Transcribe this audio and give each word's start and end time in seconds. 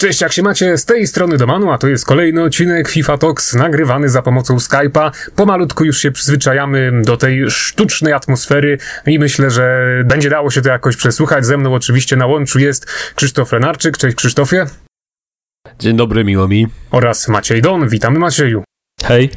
Cześć, 0.00 0.20
jak 0.20 0.32
się 0.32 0.42
macie? 0.42 0.78
Z 0.78 0.84
tej 0.84 1.06
strony 1.06 1.36
Domanu, 1.36 1.70
a 1.70 1.78
to 1.78 1.88
jest 1.88 2.06
kolejny 2.06 2.42
odcinek 2.42 2.88
FIFA 2.88 3.18
Talks 3.18 3.54
nagrywany 3.54 4.08
za 4.08 4.22
pomocą 4.22 4.56
Skype'a. 4.56 5.10
Pomalutku 5.36 5.84
już 5.84 5.98
się 5.98 6.10
przyzwyczajamy 6.10 7.02
do 7.04 7.16
tej 7.16 7.50
sztucznej 7.50 8.12
atmosfery 8.12 8.78
i 9.06 9.18
myślę, 9.18 9.50
że 9.50 9.86
będzie 10.04 10.30
dało 10.30 10.50
się 10.50 10.62
to 10.62 10.68
jakoś 10.68 10.96
przesłuchać. 10.96 11.46
Ze 11.46 11.56
mną 11.56 11.74
oczywiście 11.74 12.16
na 12.16 12.26
łączu 12.26 12.58
jest 12.58 12.86
Krzysztof 13.14 13.52
Renarczyk. 13.52 13.98
Cześć 13.98 14.16
Krzysztofie. 14.16 14.66
Dzień 15.78 15.96
dobry, 15.96 16.24
miło 16.24 16.48
mi. 16.48 16.66
Oraz 16.90 17.28
Maciej 17.28 17.62
Don. 17.62 17.88
Witamy 17.88 18.18
Macieju. 18.18 18.64
Hej. 19.02 19.30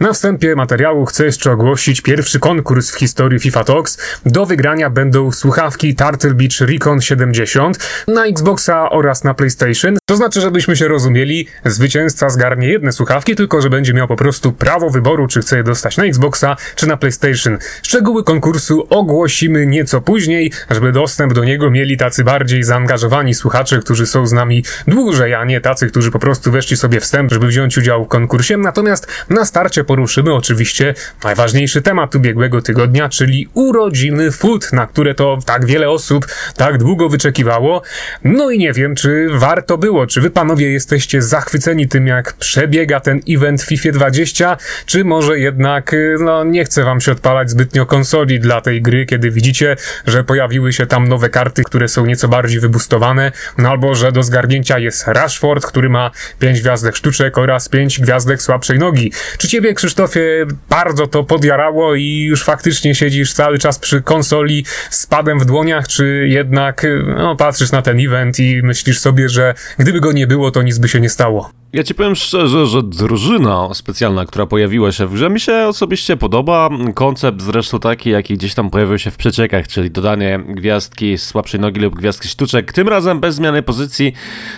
Na 0.00 0.12
wstępie 0.12 0.56
materiału 0.56 1.04
chcę 1.06 1.24
jeszcze 1.24 1.52
ogłosić 1.52 2.00
pierwszy 2.00 2.40
konkurs 2.40 2.90
w 2.90 2.98
historii 2.98 3.40
FIFA 3.40 3.64
Talks. 3.64 3.98
Do 4.26 4.46
wygrania 4.46 4.90
będą 4.90 5.32
słuchawki 5.32 5.94
Turtle 5.94 6.34
Beach 6.34 6.60
Recon 6.60 7.00
70 7.00 7.78
na 8.08 8.26
Xboxa 8.26 8.90
oraz 8.90 9.24
na 9.24 9.34
PlayStation. 9.34 9.96
To 10.04 10.16
znaczy, 10.16 10.40
żebyśmy 10.40 10.76
się 10.76 10.88
rozumieli, 10.88 11.46
zwycięzca 11.64 12.30
zgarnie 12.30 12.68
jedne 12.68 12.92
słuchawki, 12.92 13.36
tylko 13.36 13.60
że 13.60 13.70
będzie 13.70 13.94
miał 13.94 14.08
po 14.08 14.16
prostu 14.16 14.52
prawo 14.52 14.90
wyboru, 14.90 15.26
czy 15.26 15.40
chce 15.40 15.56
je 15.56 15.62
dostać 15.62 15.96
na 15.96 16.04
Xboxa, 16.04 16.56
czy 16.74 16.88
na 16.88 16.96
PlayStation. 16.96 17.58
Szczegóły 17.82 18.24
konkursu 18.24 18.86
ogłosimy 18.90 19.66
nieco 19.66 20.00
później, 20.00 20.52
żeby 20.70 20.92
dostęp 20.92 21.32
do 21.32 21.44
niego 21.44 21.70
mieli 21.70 21.96
tacy 21.96 22.24
bardziej 22.24 22.62
zaangażowani 22.62 23.34
słuchacze, 23.34 23.78
którzy 23.78 24.06
są 24.06 24.26
z 24.26 24.32
nami 24.32 24.64
dłużej, 24.86 25.34
a 25.34 25.44
nie 25.44 25.60
tacy, 25.60 25.86
którzy 25.86 26.10
po 26.10 26.18
prostu 26.18 26.50
weszli 26.52 26.76
sobie 26.76 27.00
wstęp, 27.00 27.32
żeby 27.32 27.46
wziąć 27.46 27.78
udział 27.78 28.04
w 28.04 28.08
konkursie. 28.08 28.56
Natomiast 28.56 29.06
na 29.30 29.44
starcie 29.44 29.84
poruszymy 29.90 30.34
oczywiście 30.34 30.94
najważniejszy 31.24 31.82
temat 31.82 32.14
ubiegłego 32.14 32.62
tygodnia, 32.62 33.08
czyli 33.08 33.48
urodziny 33.54 34.30
food, 34.32 34.72
na 34.72 34.86
które 34.86 35.14
to 35.14 35.38
tak 35.46 35.66
wiele 35.66 35.90
osób 35.90 36.26
tak 36.56 36.78
długo 36.78 37.08
wyczekiwało. 37.08 37.82
No 38.24 38.50
i 38.50 38.58
nie 38.58 38.72
wiem, 38.72 38.94
czy 38.94 39.28
warto 39.32 39.78
było, 39.78 40.06
czy 40.06 40.20
wy 40.20 40.30
panowie 40.30 40.70
jesteście 40.70 41.22
zachwyceni 41.22 41.88
tym, 41.88 42.06
jak 42.06 42.32
przebiega 42.32 43.00
ten 43.00 43.20
event 43.28 43.62
FIFA 43.62 43.92
20, 43.92 44.56
czy 44.86 45.04
może 45.04 45.38
jednak, 45.38 45.96
no 46.20 46.44
nie 46.44 46.64
chcę 46.64 46.84
wam 46.84 47.00
się 47.00 47.12
odpalać 47.12 47.50
zbytnio 47.50 47.86
konsoli 47.86 48.40
dla 48.40 48.60
tej 48.60 48.82
gry, 48.82 49.06
kiedy 49.06 49.30
widzicie, 49.30 49.76
że 50.06 50.24
pojawiły 50.24 50.72
się 50.72 50.86
tam 50.86 51.08
nowe 51.08 51.28
karty, 51.28 51.62
które 51.64 51.88
są 51.88 52.06
nieco 52.06 52.28
bardziej 52.28 52.60
wybustowane, 52.60 53.32
no 53.58 53.68
albo, 53.68 53.94
że 53.94 54.12
do 54.12 54.22
zgarnięcia 54.22 54.78
jest 54.78 55.06
Rashford, 55.06 55.66
który 55.66 55.88
ma 55.88 56.10
5 56.38 56.60
gwiazdek 56.60 56.96
sztuczek 56.96 57.38
oraz 57.38 57.68
5 57.68 58.00
gwiazdek 58.00 58.42
słabszej 58.42 58.78
nogi. 58.78 59.12
Czy 59.38 59.48
ciebie, 59.48 59.74
Krzysztofie, 59.80 60.46
bardzo 60.70 61.06
to 61.06 61.24
podjarało 61.24 61.94
i 61.94 62.24
już 62.28 62.44
faktycznie 62.44 62.94
siedzisz 62.94 63.32
cały 63.32 63.58
czas 63.58 63.78
przy 63.78 64.02
konsoli 64.02 64.64
z 64.90 65.06
padem 65.06 65.38
w 65.38 65.44
dłoniach, 65.44 65.88
czy 65.88 66.26
jednak 66.28 66.86
no, 67.16 67.36
patrzysz 67.36 67.72
na 67.72 67.82
ten 67.82 68.00
event 68.00 68.38
i 68.38 68.62
myślisz 68.62 68.98
sobie, 68.98 69.28
że 69.28 69.54
gdyby 69.78 70.00
go 70.00 70.12
nie 70.12 70.26
było, 70.26 70.50
to 70.50 70.62
nic 70.62 70.78
by 70.78 70.88
się 70.88 71.00
nie 71.00 71.08
stało? 71.08 71.50
Ja 71.72 71.82
ci 71.82 71.94
powiem 71.94 72.14
szczerze, 72.14 72.66
że 72.66 72.82
drużyna 72.82 73.74
specjalna, 73.74 74.24
która 74.24 74.46
pojawiła 74.46 74.92
się 74.92 75.06
w 75.06 75.12
grze, 75.12 75.30
mi 75.30 75.40
się 75.40 75.66
osobiście 75.66 76.16
podoba. 76.16 76.70
Koncept 76.94 77.42
zresztą 77.42 77.80
taki, 77.80 78.10
jaki 78.10 78.34
gdzieś 78.34 78.54
tam 78.54 78.70
pojawił 78.70 78.98
się 78.98 79.10
w 79.10 79.16
przeciekach, 79.16 79.68
czyli 79.68 79.90
dodanie 79.90 80.40
gwiazdki 80.48 81.18
słabszej 81.18 81.60
nogi 81.60 81.80
lub 81.80 81.94
gwiazdki 81.94 82.28
sztuczek, 82.28 82.72
tym 82.72 82.88
razem 82.88 83.20
bez 83.20 83.34
zmiany 83.34 83.62
pozycji, 83.62 84.12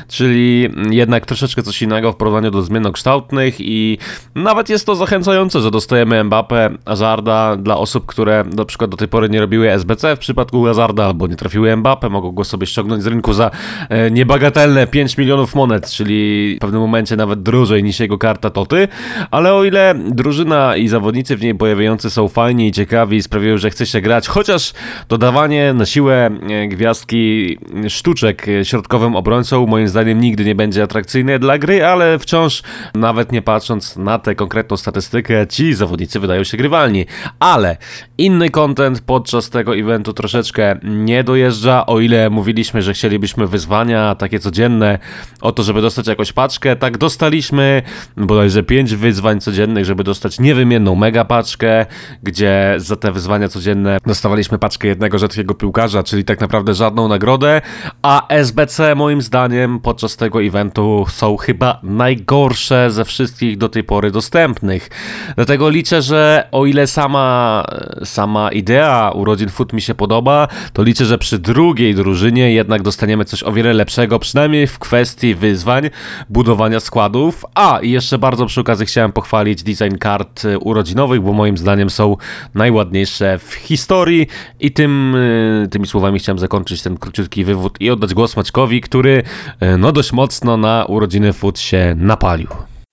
czyli 0.08 0.68
jednak 0.90 1.27
troszeczkę 1.27 1.62
coś 1.62 1.83
innego 1.83 2.12
w 2.12 2.16
porównaniu 2.16 2.50
do 2.50 2.62
zmiennokształtnych 2.62 3.56
i 3.60 3.98
nawet 4.34 4.68
jest 4.68 4.86
to 4.86 4.94
zachęcające, 4.94 5.60
że 5.60 5.70
dostajemy 5.70 6.24
Mbappé, 6.24 6.78
Hazarda 6.86 7.56
dla 7.56 7.77
osób, 7.77 8.06
które 8.06 8.44
na 8.56 8.64
przykład 8.64 8.90
do 8.90 8.96
tej 8.96 9.08
pory 9.08 9.28
nie 9.28 9.40
robiły 9.40 9.70
SBC 9.70 10.16
w 10.16 10.18
przypadku 10.18 10.64
Hazarda 10.64 11.05
albo 11.06 11.27
nie 11.27 11.36
trafiły 11.36 11.77
Mbappé, 11.77 12.10
mogą 12.10 12.33
go 12.33 12.44
sobie 12.44 12.66
ściągnąć 12.66 13.02
z 13.02 13.06
rynku 13.06 13.33
za 13.33 13.50
e, 13.88 14.10
niebagatelne 14.10 14.86
5 14.86 15.18
milionów 15.18 15.55
monet, 15.55 15.90
czyli 15.90 16.55
w 16.56 16.60
pewnym 16.60 16.80
momencie 16.80 17.02
momencie 17.03 17.17
nawet 17.17 17.42
drożej 17.42 17.84
niż 17.84 18.00
jego 18.00 18.19
karta 18.19 18.50
Toty, 18.50 18.89
ale 19.31 19.55
o 19.55 19.64
ile 19.64 19.95
drużyna 19.95 20.77
i 20.77 20.89
zawodnicy 20.89 21.36
w 21.36 21.42
niej 21.42 21.55
pojawiający 21.55 22.11
są 22.11 22.28
fajni 22.28 22.69
i 22.69 22.72
ciekawi 22.72 23.17
i 23.17 23.22
sprawiają, 23.22 23.58
że 23.58 23.70
chce 23.70 23.86
się 23.86 24.01
grać, 24.01 24.29
chociaż 24.29 24.73
dodawanie 25.08 25.73
na 25.73 25.86
siłę 25.86 26.30
e, 26.51 26.68
gwiazdki 26.68 27.58
sztuczek 27.89 28.46
środkowym 28.63 29.17
obrońcą 29.17 29.67
moim 29.67 29.89
zdaniem 29.89 30.20
nigdy 30.20 30.45
nie 30.45 30.55
będzie 30.55 30.83
atrakcyjne 30.83 31.39
dla 31.39 31.58
gry, 31.58 31.85
ale 31.85 32.18
wciąż 32.18 32.63
nawet 32.95 33.33
nie 33.33 33.42
patrząc 33.42 33.96
na 33.96 34.19
tę 34.19 34.34
konkretną 34.34 34.77
statystykę, 34.77 35.46
ci 35.46 35.74
zawodnicy 35.74 36.20
wydają 36.20 36.45
się 36.45 36.57
grywalni. 36.57 37.07
Ale 37.39 37.77
inny 38.22 38.50
content 38.50 39.00
podczas 39.00 39.50
tego 39.50 39.77
eventu 39.77 40.12
troszeczkę 40.12 40.78
nie 40.83 41.24
dojeżdża, 41.24 41.86
o 41.86 42.00
ile 42.00 42.30
mówiliśmy, 42.30 42.83
że 42.83 42.92
chcielibyśmy 42.92 43.46
wyzwania 43.46 44.14
takie 44.14 44.38
codzienne 44.38 44.98
o 45.40 45.52
to, 45.52 45.62
żeby 45.62 45.83
dostać 45.83 46.06
jakąś 46.06 46.33
paczkę, 46.33 46.77
tak 46.77 46.98
dostaliśmy 46.98 47.83
bodajże 48.16 48.62
5 48.62 48.94
wyzwań 48.94 49.40
codziennych, 49.40 49.84
żeby 49.84 50.05
dostać 50.05 50.40
niewymienną 50.40 50.94
mega 50.94 51.24
paczkę, 51.24 51.86
gdzie 52.22 52.74
za 52.77 52.96
te 52.96 53.12
wyzwania 53.12 53.48
codzienne 53.48 53.98
dostawaliśmy 54.06 54.58
paczkę 54.58 54.89
jednego 54.89 55.18
rzadkiego 55.18 55.54
piłkarza, 55.54 56.02
czyli 56.02 56.24
tak 56.24 56.40
naprawdę 56.40 56.74
żadną 56.74 57.08
nagrodę, 57.08 57.60
a 58.02 58.28
SBC 58.28 58.94
moim 58.94 59.22
zdaniem 59.22 59.80
podczas 59.80 60.16
tego 60.16 60.42
eventu 60.42 61.04
są 61.08 61.36
chyba 61.36 61.80
najgorsze 61.83 62.90
ze 62.90 63.04
wszystkich 63.04 63.58
do 63.58 63.68
tej 63.68 63.84
pory 63.84 64.10
dostępnych. 64.10 64.90
Dlatego 65.36 65.68
liczę, 65.68 66.02
że 66.02 66.48
o 66.52 66.66
ile 66.66 66.86
sama, 66.86 67.64
sama 68.12 68.50
idea 68.50 69.11
urodzin 69.14 69.48
Foot 69.48 69.73
mi 69.73 69.83
się 69.83 69.95
podoba, 69.95 70.48
to 70.73 70.83
liczę, 70.83 71.05
że 71.05 71.18
przy 71.18 71.39
drugiej 71.39 71.95
drużynie 71.95 72.52
jednak 72.52 72.83
dostaniemy 72.83 73.24
coś 73.24 73.42
o 73.42 73.52
wiele 73.52 73.73
lepszego, 73.73 74.18
przynajmniej 74.18 74.67
w 74.67 74.78
kwestii 74.78 75.34
wyzwań, 75.34 75.90
budowania 76.30 76.80
składów. 76.80 77.45
A, 77.55 77.78
i 77.83 77.90
jeszcze 77.90 78.18
bardzo 78.18 78.46
przy 78.46 78.61
okazji 78.61 78.86
chciałem 78.86 79.12
pochwalić 79.12 79.62
design 79.62 79.96
kart 79.96 80.45
y, 80.45 80.58
urodzinowych, 80.58 81.20
bo 81.22 81.33
moim 81.33 81.58
zdaniem 81.58 81.90
są 81.90 82.17
najładniejsze 82.55 83.39
w 83.39 83.55
historii 83.55 84.27
i 84.61 84.70
tym, 84.70 85.14
y, 85.14 85.68
tymi 85.70 85.86
słowami 85.86 86.18
chciałem 86.18 86.39
zakończyć 86.39 86.83
ten 86.83 86.96
króciutki 86.96 87.45
wywód 87.45 87.80
i 87.80 87.90
oddać 87.90 88.14
głos 88.14 88.36
Maćkowi, 88.36 88.80
który 88.80 89.22
y, 89.62 89.78
no 89.78 89.92
dość 89.92 90.12
mocno 90.12 90.56
na 90.56 90.84
urodziny 90.89 91.33
Food 91.33 91.58
się 91.58 91.95
napalił. 91.98 92.48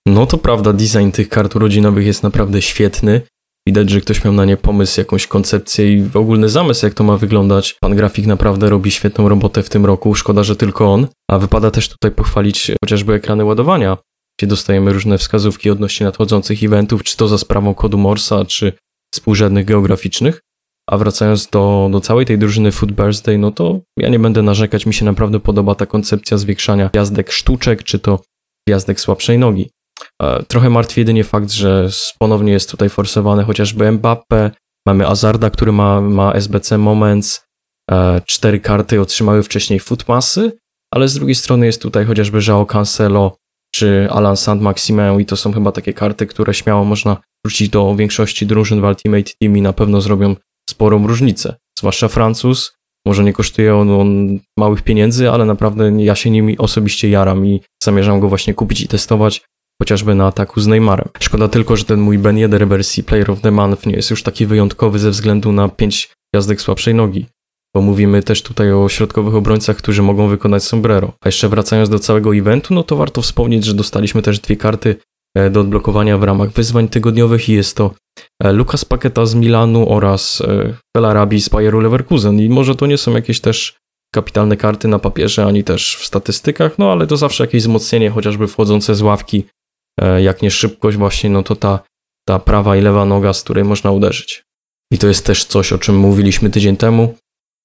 No 0.06 0.26
to 0.26 0.38
prawda, 0.38 0.72
design 0.72 1.10
tych 1.10 1.28
kart 1.28 1.56
urodzinowych 1.56 2.06
jest 2.06 2.22
naprawdę 2.22 2.62
świetny. 2.62 3.20
Widać, 3.66 3.90
że 3.90 4.00
ktoś 4.00 4.24
miał 4.24 4.32
na 4.32 4.44
nie 4.44 4.56
pomysł, 4.56 5.00
jakąś 5.00 5.26
koncepcję 5.26 5.92
i 5.92 6.10
ogólny 6.14 6.48
zamysł, 6.48 6.86
jak 6.86 6.94
to 6.94 7.04
ma 7.04 7.16
wyglądać. 7.16 7.76
Pan 7.80 7.96
grafik 7.96 8.26
naprawdę 8.26 8.70
robi 8.70 8.90
świetną 8.90 9.28
robotę 9.28 9.62
w 9.62 9.68
tym 9.68 9.86
roku, 9.86 10.14
szkoda, 10.14 10.42
że 10.42 10.56
tylko 10.56 10.92
on. 10.92 11.06
A 11.30 11.38
wypada 11.38 11.70
też 11.70 11.88
tutaj 11.88 12.10
pochwalić 12.10 12.70
chociażby 12.84 13.14
ekrany 13.14 13.44
ładowania, 13.44 13.98
gdzie 14.38 14.46
dostajemy 14.46 14.92
różne 14.92 15.18
wskazówki 15.18 15.70
odnośnie 15.70 16.06
nadchodzących 16.06 16.62
eventów, 16.62 17.02
czy 17.02 17.16
to 17.16 17.28
za 17.28 17.38
sprawą 17.38 17.74
kodu 17.74 17.98
Morsa, 17.98 18.44
czy 18.44 18.72
współrzędnych 19.14 19.64
geograficznych. 19.64 20.40
A 20.90 20.98
wracając 20.98 21.46
do, 21.46 21.88
do 21.92 22.00
całej 22.00 22.26
tej 22.26 22.38
drużyny 22.38 22.72
Food 22.72 22.92
Birthday, 22.92 23.38
no 23.38 23.50
to 23.50 23.80
ja 23.98 24.08
nie 24.08 24.18
będę 24.18 24.42
narzekać, 24.42 24.86
mi 24.86 24.94
się 24.94 25.04
naprawdę 25.04 25.40
podoba 25.40 25.74
ta 25.74 25.86
koncepcja 25.86 26.38
zwiększania 26.38 26.88
gwiazdek 26.88 27.32
sztuczek, 27.32 27.82
czy 27.82 27.98
to 27.98 28.20
gwiazdek 28.68 29.00
słabszej 29.00 29.38
nogi. 29.38 29.70
E, 30.20 30.42
trochę 30.48 30.70
martwi 30.70 31.00
jedynie 31.00 31.24
fakt, 31.24 31.50
że 31.50 31.88
ponownie 32.18 32.52
jest 32.52 32.70
tutaj 32.70 32.88
forsowany 32.88 33.44
chociażby 33.44 33.92
Mbappe, 33.92 34.50
mamy 34.86 35.06
Azarda, 35.06 35.50
który 35.50 35.72
ma, 35.72 36.00
ma 36.00 36.32
SBC 36.32 36.78
Moments, 36.78 37.46
e, 37.90 38.20
cztery 38.26 38.60
karty 38.60 39.00
otrzymały 39.00 39.42
wcześniej 39.42 39.80
Footmassy, 39.80 40.52
ale 40.94 41.08
z 41.08 41.14
drugiej 41.14 41.34
strony 41.34 41.66
jest 41.66 41.82
tutaj 41.82 42.04
chociażby 42.04 42.38
João 42.38 42.66
Cancelo 42.66 43.36
czy 43.74 44.08
Alan 44.10 44.36
Sand 44.36 44.62
Maximę 44.62 45.16
i 45.20 45.26
to 45.26 45.36
są 45.36 45.52
chyba 45.52 45.72
takie 45.72 45.92
karty, 45.92 46.26
które 46.26 46.54
śmiało 46.54 46.84
można 46.84 47.16
wrócić 47.44 47.68
do 47.68 47.96
większości 47.96 48.46
drużyn 48.46 48.80
w 48.80 48.84
Ultimate 48.84 49.30
Team 49.40 49.56
i 49.56 49.62
na 49.62 49.72
pewno 49.72 50.00
zrobią 50.00 50.36
sporą 50.70 51.06
różnicę. 51.06 51.54
Zwłaszcza 51.78 52.08
Francuz, 52.08 52.72
może 53.06 53.24
nie 53.24 53.32
kosztuje 53.32 53.76
on, 53.76 53.90
on, 53.90 54.38
małych 54.58 54.82
pieniędzy, 54.82 55.30
ale 55.30 55.44
naprawdę 55.44 56.02
ja 56.02 56.14
się 56.14 56.30
nimi 56.30 56.58
osobiście 56.58 57.08
jaram 57.08 57.46
i 57.46 57.60
zamierzam 57.82 58.20
go 58.20 58.28
właśnie 58.28 58.54
kupić 58.54 58.80
i 58.80 58.88
testować, 58.88 59.42
chociażby 59.80 60.14
na 60.14 60.26
ataku 60.26 60.60
z 60.60 60.66
Neymarem. 60.66 61.08
Szkoda 61.20 61.48
tylko, 61.48 61.76
że 61.76 61.84
ten 61.84 62.00
mój 62.00 62.18
Ben 62.18 62.38
Yedder 62.38 62.68
wersji 62.68 63.04
Player 63.04 63.30
of 63.30 63.40
the 63.40 63.50
Month 63.50 63.86
nie 63.86 63.94
jest 63.94 64.10
już 64.10 64.22
taki 64.22 64.46
wyjątkowy 64.46 64.98
ze 64.98 65.10
względu 65.10 65.52
na 65.52 65.68
pięć 65.68 66.12
gwiazdek 66.34 66.60
słabszej 66.60 66.94
nogi. 66.94 67.26
Bo 67.74 67.82
mówimy 67.82 68.22
też 68.22 68.42
tutaj 68.42 68.72
o 68.72 68.88
środkowych 68.88 69.34
obrońcach, 69.34 69.76
którzy 69.76 70.02
mogą 70.02 70.28
wykonać 70.28 70.64
sombrero. 70.64 71.12
A 71.20 71.28
jeszcze 71.28 71.48
wracając 71.48 71.88
do 71.88 71.98
całego 71.98 72.36
eventu, 72.36 72.74
no 72.74 72.82
to 72.82 72.96
warto 72.96 73.22
wspomnieć, 73.22 73.64
że 73.64 73.74
dostaliśmy 73.74 74.22
też 74.22 74.38
dwie 74.38 74.56
karty 74.56 74.96
e, 75.36 75.50
do 75.50 75.60
odblokowania 75.60 76.18
w 76.18 76.22
ramach 76.22 76.50
wyzwań 76.50 76.88
tygodniowych 76.88 77.48
i 77.48 77.52
jest 77.52 77.76
to 77.76 77.94
e, 78.42 78.52
Lukas 78.52 78.84
Paketa 78.84 79.26
z 79.26 79.34
Milanu 79.34 79.92
oraz 79.92 80.42
e, 80.96 81.38
z 81.40 81.48
Bayeru 81.48 81.80
Leverkusen. 81.80 82.40
I 82.40 82.48
może 82.48 82.74
to 82.74 82.86
nie 82.86 82.98
są 82.98 83.12
jakieś 83.12 83.40
też 83.40 83.78
kapitalne 84.14 84.56
karty 84.56 84.88
na 84.88 84.98
papierze, 84.98 85.44
ani 85.44 85.64
też 85.64 85.96
w 85.96 86.04
statystykach, 86.04 86.78
no 86.78 86.92
ale 86.92 87.06
to 87.06 87.16
zawsze 87.16 87.44
jakieś 87.44 87.62
wzmocnienie, 87.62 88.10
chociażby 88.10 88.48
wchodzące 88.48 88.94
z 88.94 89.02
ławki 89.02 89.44
jak 90.20 90.42
nie 90.42 90.50
szybkość 90.50 90.96
właśnie, 90.96 91.30
no 91.30 91.42
to 91.42 91.56
ta, 91.56 91.80
ta 92.28 92.38
prawa 92.38 92.76
i 92.76 92.80
lewa 92.80 93.04
noga, 93.04 93.32
z 93.32 93.42
której 93.42 93.64
można 93.64 93.90
uderzyć. 93.90 94.44
I 94.92 94.98
to 94.98 95.06
jest 95.06 95.26
też 95.26 95.44
coś, 95.44 95.72
o 95.72 95.78
czym 95.78 95.96
mówiliśmy 95.96 96.50
tydzień 96.50 96.76
temu, 96.76 97.14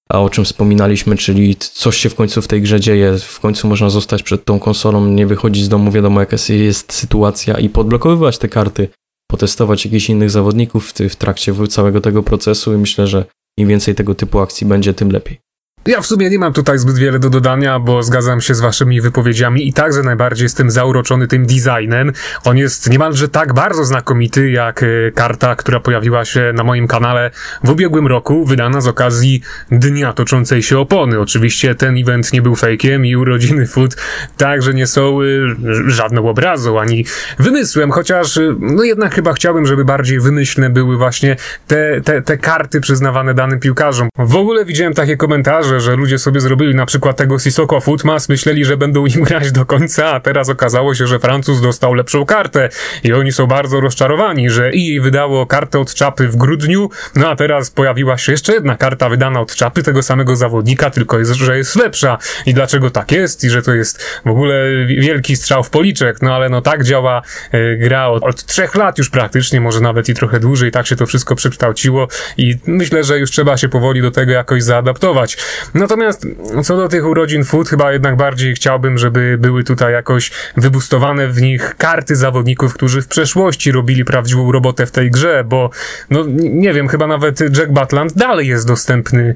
a 0.09 0.21
o 0.21 0.29
czym 0.29 0.45
wspominaliśmy, 0.45 1.17
czyli 1.17 1.55
coś 1.55 1.97
się 1.97 2.09
w 2.09 2.15
końcu 2.15 2.41
w 2.41 2.47
tej 2.47 2.61
grze 2.61 2.79
dzieje, 2.79 3.17
w 3.17 3.39
końcu 3.39 3.67
można 3.67 3.89
zostać 3.89 4.23
przed 4.23 4.45
tą 4.45 4.59
konsolą, 4.59 5.05
nie 5.05 5.27
wychodzić 5.27 5.63
z 5.63 5.69
domu, 5.69 5.91
wiadomo 5.91 6.19
jaka 6.19 6.37
jest 6.49 6.93
sytuacja 6.93 7.59
i 7.59 7.69
podblokowywać 7.69 8.37
te 8.37 8.49
karty, 8.49 8.87
potestować 9.31 9.85
jakichś 9.85 10.09
innych 10.09 10.29
zawodników 10.29 10.91
w, 10.91 10.93
w 10.93 11.15
trakcie 11.15 11.53
całego 11.69 12.01
tego 12.01 12.23
procesu 12.23 12.73
i 12.73 12.77
myślę, 12.77 13.07
że 13.07 13.25
im 13.57 13.67
więcej 13.67 13.95
tego 13.95 14.15
typu 14.15 14.39
akcji 14.39 14.67
będzie, 14.67 14.93
tym 14.93 15.11
lepiej. 15.11 15.44
Ja 15.87 16.01
w 16.01 16.05
sumie 16.05 16.29
nie 16.29 16.39
mam 16.39 16.53
tutaj 16.53 16.77
zbyt 16.77 16.97
wiele 16.97 17.19
do 17.19 17.29
dodania, 17.29 17.79
bo 17.79 18.03
zgadzam 18.03 18.41
się 18.41 18.55
z 18.55 18.59
waszymi 18.59 19.01
wypowiedziami 19.01 19.67
i 19.67 19.73
także 19.73 20.01
najbardziej 20.01 20.45
jestem 20.45 20.71
zauroczony 20.71 21.27
tym 21.27 21.45
designem. 21.45 22.11
On 22.43 22.57
jest 22.57 22.89
niemalże 22.89 23.29
tak 23.29 23.53
bardzo 23.53 23.85
znakomity, 23.85 24.51
jak 24.51 24.83
e, 24.83 24.87
karta, 25.15 25.55
która 25.55 25.79
pojawiła 25.79 26.25
się 26.25 26.51
na 26.53 26.63
moim 26.63 26.87
kanale 26.87 27.31
w 27.63 27.69
ubiegłym 27.69 28.07
roku, 28.07 28.45
wydana 28.45 28.81
z 28.81 28.87
okazji 28.87 29.41
Dnia 29.71 30.13
Toczącej 30.13 30.63
się 30.63 30.79
Opony. 30.79 31.19
Oczywiście 31.19 31.75
ten 31.75 31.97
event 31.97 32.33
nie 32.33 32.41
był 32.41 32.55
fejkiem 32.55 33.05
i 33.05 33.15
urodziny 33.15 33.67
Food 33.67 33.95
także 34.37 34.73
nie 34.73 34.87
są 34.87 35.21
y, 35.21 35.55
żadną 35.87 36.29
obrazą, 36.29 36.79
ani 36.79 37.05
wymysłem, 37.39 37.91
chociaż 37.91 38.37
y, 38.37 38.55
no 38.59 38.83
jednak 38.83 39.15
chyba 39.15 39.33
chciałbym, 39.33 39.65
żeby 39.65 39.85
bardziej 39.85 40.19
wymyślne 40.19 40.69
były 40.69 40.97
właśnie 40.97 41.35
te, 41.67 42.01
te, 42.01 42.21
te 42.21 42.37
karty 42.37 42.81
przyznawane 42.81 43.33
danym 43.33 43.59
piłkarzom. 43.59 44.09
W 44.17 44.35
ogóle 44.35 44.65
widziałem 44.65 44.93
takie 44.93 45.17
komentarze, 45.17 45.75
że 45.80 45.95
ludzie 45.95 46.18
sobie 46.18 46.42
zrobili 46.42 46.75
na 46.75 46.86
przykład 46.86 47.18
tego 47.18 47.39
Sissoko 47.39 47.80
Footmas, 47.81 48.30
myśleli, 48.30 48.66
że 48.66 48.77
będą 48.77 49.06
im 49.06 49.24
grać 49.30 49.51
do 49.51 49.66
końca, 49.66 50.12
a 50.12 50.19
teraz 50.19 50.50
okazało 50.50 50.95
się, 50.95 51.07
że 51.07 51.19
Francuz 51.19 51.62
dostał 51.62 51.94
lepszą 51.94 52.25
kartę 52.25 52.69
i 53.04 53.13
oni 53.13 53.31
są 53.31 53.48
bardzo 53.48 53.81
rozczarowani, 53.81 54.50
że 54.50 54.72
i 54.72 55.00
wydało 55.00 55.45
kartę 55.45 55.80
od 55.80 55.94
czapy 55.94 56.27
w 56.27 56.36
grudniu, 56.36 56.89
no 57.16 57.30
a 57.30 57.36
teraz 57.36 57.72
pojawiła 57.72 58.18
się 58.18 58.31
jeszcze 58.31 58.54
jedna 58.54 58.77
karta 58.77 59.10
wydana 59.10 59.39
od 59.39 59.56
czapy 59.56 59.83
tego 59.83 60.04
samego 60.04 60.36
zawodnika, 60.36 60.89
tylko 60.89 61.19
jest, 61.19 61.33
że 61.33 61.57
jest 61.57 61.75
lepsza. 61.75 62.18
I 62.45 62.54
dlaczego 62.54 62.89
tak 62.89 63.12
jest 63.12 63.44
i 63.44 63.50
że 63.50 63.62
to 63.62 63.74
jest 63.74 64.04
w 64.25 64.30
ogóle 64.30 64.86
wielki 64.86 65.36
strzał 65.36 65.63
w 65.63 65.69
policzek, 65.69 66.21
no 66.21 66.36
ale 66.36 66.50
no 66.50 66.62
tak 66.62 66.83
działa 66.83 67.21
e, 67.51 67.78
gra 67.78 68.07
od, 68.07 68.24
od 68.24 68.45
trzech 68.45 68.75
lat 68.75 68.98
już 68.98 69.10
praktycznie, 69.10 69.62
może 69.62 69.81
nawet 69.81 70.10
i 70.10 70.13
trochę 70.13 70.39
dłużej, 70.39 70.71
tak 70.71 70.88
się 70.88 70.95
to 70.95 71.06
wszystko 71.06 71.36
przekształciło 71.36 72.07
i 72.38 72.57
myślę, 72.68 73.04
że 73.04 73.19
już 73.19 73.31
trzeba 73.31 73.57
się 73.57 73.69
powoli 73.69 74.01
do 74.01 74.12
tego 74.12 74.31
jakoś 74.31 74.63
zaadaptować. 74.63 75.38
Natomiast 75.73 76.27
co 76.63 76.77
do 76.77 76.88
tych 76.88 77.06
urodzin 77.06 77.44
food, 77.44 77.69
chyba 77.69 77.91
jednak 77.91 78.15
bardziej 78.15 78.56
chciałbym, 78.56 78.97
żeby 78.97 79.38
były 79.39 79.63
tutaj 79.63 79.94
jakoś 79.94 80.31
wybustowane 80.57 81.27
w 81.27 81.41
nich 81.41 81.75
karty 81.77 82.15
zawodników, 82.15 82.73
którzy 82.73 83.01
w 83.01 83.07
przeszłości 83.07 83.71
robili 83.71 84.06
prawdziwą 84.06 84.51
robotę 84.51 84.85
w 84.85 84.91
tej 84.91 85.12
grze, 85.12 85.44
bo 85.44 85.69
no 86.09 86.23
nie 86.38 86.73
wiem, 86.73 86.88
chyba 86.88 87.07
nawet 87.07 87.39
Jack 87.57 87.71
Butland 87.71 88.13
dalej 88.13 88.47
jest 88.47 88.67
dostępny 88.67 89.29
y, 89.29 89.35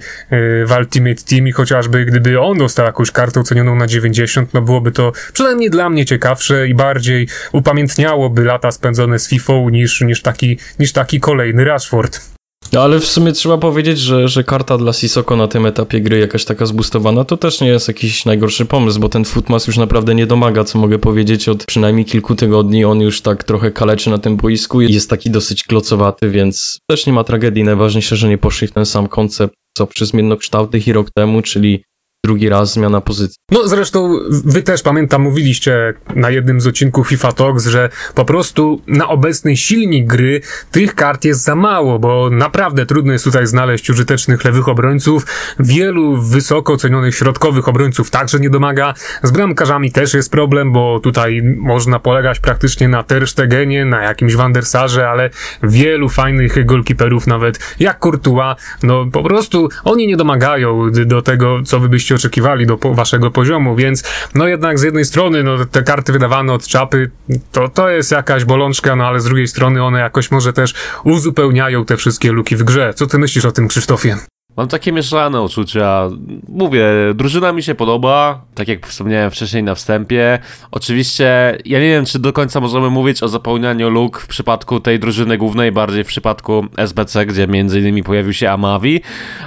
w 0.65 0.71
Ultimate 0.79 1.21
Team 1.29 1.47
i 1.47 1.51
chociażby 1.51 2.05
gdyby 2.05 2.39
on 2.39 2.57
dostał 2.57 2.85
jakąś 2.85 3.11
kartę 3.11 3.39
ocenioną 3.39 3.75
na 3.75 3.87
90, 3.87 4.53
no 4.53 4.61
byłoby 4.61 4.91
to 4.91 5.11
przynajmniej 5.33 5.69
dla 5.69 5.89
mnie 5.89 6.05
ciekawsze 6.05 6.67
i 6.67 6.73
bardziej 6.73 7.27
upamiętniałoby 7.51 8.43
lata 8.43 8.71
spędzone 8.71 9.19
z 9.19 9.29
FIFA 9.29 9.53
niż, 9.71 10.01
niż, 10.01 10.21
taki, 10.21 10.57
niż 10.79 10.91
taki 10.91 11.19
kolejny 11.19 11.65
Rashford. 11.65 12.38
No 12.74 12.81
ale 12.81 13.00
w 13.00 13.07
sumie 13.07 13.31
trzeba 13.31 13.57
powiedzieć, 13.57 14.00
że, 14.00 14.27
że 14.27 14.44
karta 14.44 14.77
dla 14.77 14.94
Sisoko 14.94 15.36
na 15.36 15.48
tym 15.48 15.66
etapie 15.66 16.01
gry 16.01 16.19
jakaś 16.19 16.45
taka 16.45 16.66
zbustowana 16.66 17.25
to 17.25 17.38
też 17.38 17.62
nie 17.62 17.68
jest 17.68 17.88
jakiś 17.88 18.25
najgorszy 18.25 18.66
pomysł, 18.66 19.00
bo 19.00 19.10
ten 19.10 19.25
Footmas 19.25 19.68
już 19.68 19.77
naprawdę 19.77 20.16
nie 20.16 20.27
domaga, 20.27 20.63
co 20.63 20.80
mogę 20.80 21.00
powiedzieć, 21.00 21.50
od 21.50 21.66
przynajmniej 21.66 22.06
kilku 22.06 22.36
tygodni 22.36 22.86
on 22.86 23.01
już 23.01 23.21
tak 23.21 23.44
trochę 23.44 23.71
kaleczy 23.71 24.10
na 24.10 24.18
tym 24.18 24.38
boisku 24.38 24.81
i 24.81 24.94
jest 24.94 25.10
taki 25.10 25.30
dosyć 25.30 25.63
klocowaty, 25.63 26.30
więc 26.30 26.80
też 26.89 27.06
nie 27.06 27.13
ma 27.13 27.24
tragedii. 27.24 27.63
Najważniejsze, 27.63 28.16
że 28.16 28.30
nie 28.30 28.38
poszli 28.38 28.68
w 28.68 28.71
ten 28.71 28.86
sam 28.86 29.07
koncept, 29.07 29.54
co 29.77 29.88
przy 29.88 30.06
zmiennokształtnych 30.06 30.88
i 30.88 30.94
rok 30.94 31.12
temu, 31.12 31.42
czyli 31.42 31.83
drugi 32.25 32.50
raz 32.50 32.74
zmiana 32.74 33.01
pozycji. 33.01 33.38
No 33.51 33.68
zresztą 33.68 34.19
wy 34.30 34.63
też 34.63 34.81
pamiętam, 34.81 35.21
mówiliście 35.21 35.94
na 36.16 36.30
jednym 36.30 36.62
z 36.62 36.68
odcinków 36.68 37.07
FIFA 37.07 37.31
Talks, 37.31 37.68
że 37.68 37.89
po 38.16 38.25
prostu 38.25 38.81
na 38.88 39.07
obecny 39.07 39.57
silnik 39.57 40.07
gry 40.07 40.42
tych 40.71 40.95
kart 40.95 41.25
jest 41.25 41.44
za 41.44 41.56
mało, 41.56 42.00
bo 42.00 42.30
naprawdę 42.30 42.86
trudno 42.86 43.13
jest 43.13 43.25
tutaj 43.25 43.48
znaleźć 43.48 43.89
użytecznych 43.89 44.45
lewych 44.45 44.69
obrońców. 44.69 45.25
Wielu 45.60 46.21
wysoko 46.21 46.77
cenionych 46.77 47.16
środkowych 47.16 47.68
obrońców 47.68 48.10
także 48.10 48.39
nie 48.39 48.50
domaga. 48.50 48.94
Z 49.24 49.31
bramkarzami 49.31 49.92
też 49.92 50.13
jest 50.13 50.31
problem, 50.31 50.74
bo 50.74 51.00
tutaj 51.00 51.42
można 51.57 52.00
polegać 52.00 52.39
praktycznie 52.39 52.88
na 52.88 53.04
Terstegenie, 53.04 53.86
na 53.86 54.04
jakimś 54.04 54.36
Wandersarze, 54.36 55.10
ale 55.10 55.30
wielu 55.63 56.10
fajnych 56.10 56.66
golkiperów 56.66 57.27
nawet 57.27 57.75
jak 57.80 58.00
Courtois, 58.00 58.56
no 58.83 59.06
po 59.12 59.24
prostu 59.24 59.69
oni 59.83 60.07
nie 60.07 60.18
domagają 60.18 60.92
do 60.92 61.21
tego, 61.21 61.63
co 61.63 61.80
wy 61.80 61.89
byście 61.89 62.08
oczekiwali 62.15 62.65
do 62.65 62.77
waszego 62.77 63.31
poziomu, 63.31 63.75
więc 63.75 64.03
no 64.35 64.47
jednak 64.47 64.79
z 64.79 64.83
jednej 64.83 65.06
strony 65.06 65.44
no, 65.44 65.65
te 65.65 65.83
karty 65.83 66.11
wydawane 66.11 66.53
od 66.53 66.67
czapy 66.67 67.11
to, 67.51 67.69
to 67.69 67.89
jest 67.89 68.11
jakaś 68.11 68.45
bolączka, 68.45 68.95
no 68.95 69.07
ale 69.07 69.19
z 69.19 69.23
drugiej 69.23 69.47
strony 69.47 69.83
one 69.83 70.00
jakoś 70.00 70.31
może 70.31 70.53
też 70.53 70.73
uzupełniają 71.03 71.85
te 71.85 71.97
wszystkie 71.97 72.31
luki 72.31 72.56
w 72.56 72.63
grze. 72.63 72.94
Co 72.95 73.07
ty 73.07 73.17
myślisz 73.17 73.45
o 73.45 73.51
tym, 73.51 73.67
Krzysztofie? 73.67 74.17
Mam 74.57 74.67
takie 74.67 74.91
mieszane 74.91 75.41
uczucia. 75.41 76.09
Mówię, 76.47 76.85
drużyna 77.15 77.53
mi 77.53 77.63
się 77.63 77.75
podoba, 77.75 78.41
tak 78.55 78.67
jak 78.67 78.87
wspomniałem 78.87 79.31
wcześniej 79.31 79.63
na 79.63 79.75
wstępie. 79.75 80.39
Oczywiście, 80.71 81.57
ja 81.65 81.79
nie 81.79 81.87
wiem, 81.89 82.05
czy 82.05 82.19
do 82.19 82.33
końca 82.33 82.59
możemy 82.59 82.89
mówić 82.89 83.23
o 83.23 83.27
zapełnianiu 83.27 83.89
luk 83.89 84.19
w 84.19 84.27
przypadku 84.27 84.79
tej 84.79 84.99
drużyny 84.99 85.37
głównej, 85.37 85.71
bardziej 85.71 86.03
w 86.03 86.07
przypadku 86.07 86.65
SBC, 86.77 87.25
gdzie 87.25 87.43
innymi 87.43 88.03
pojawił 88.03 88.33
się 88.33 88.51
Amavi, 88.51 89.01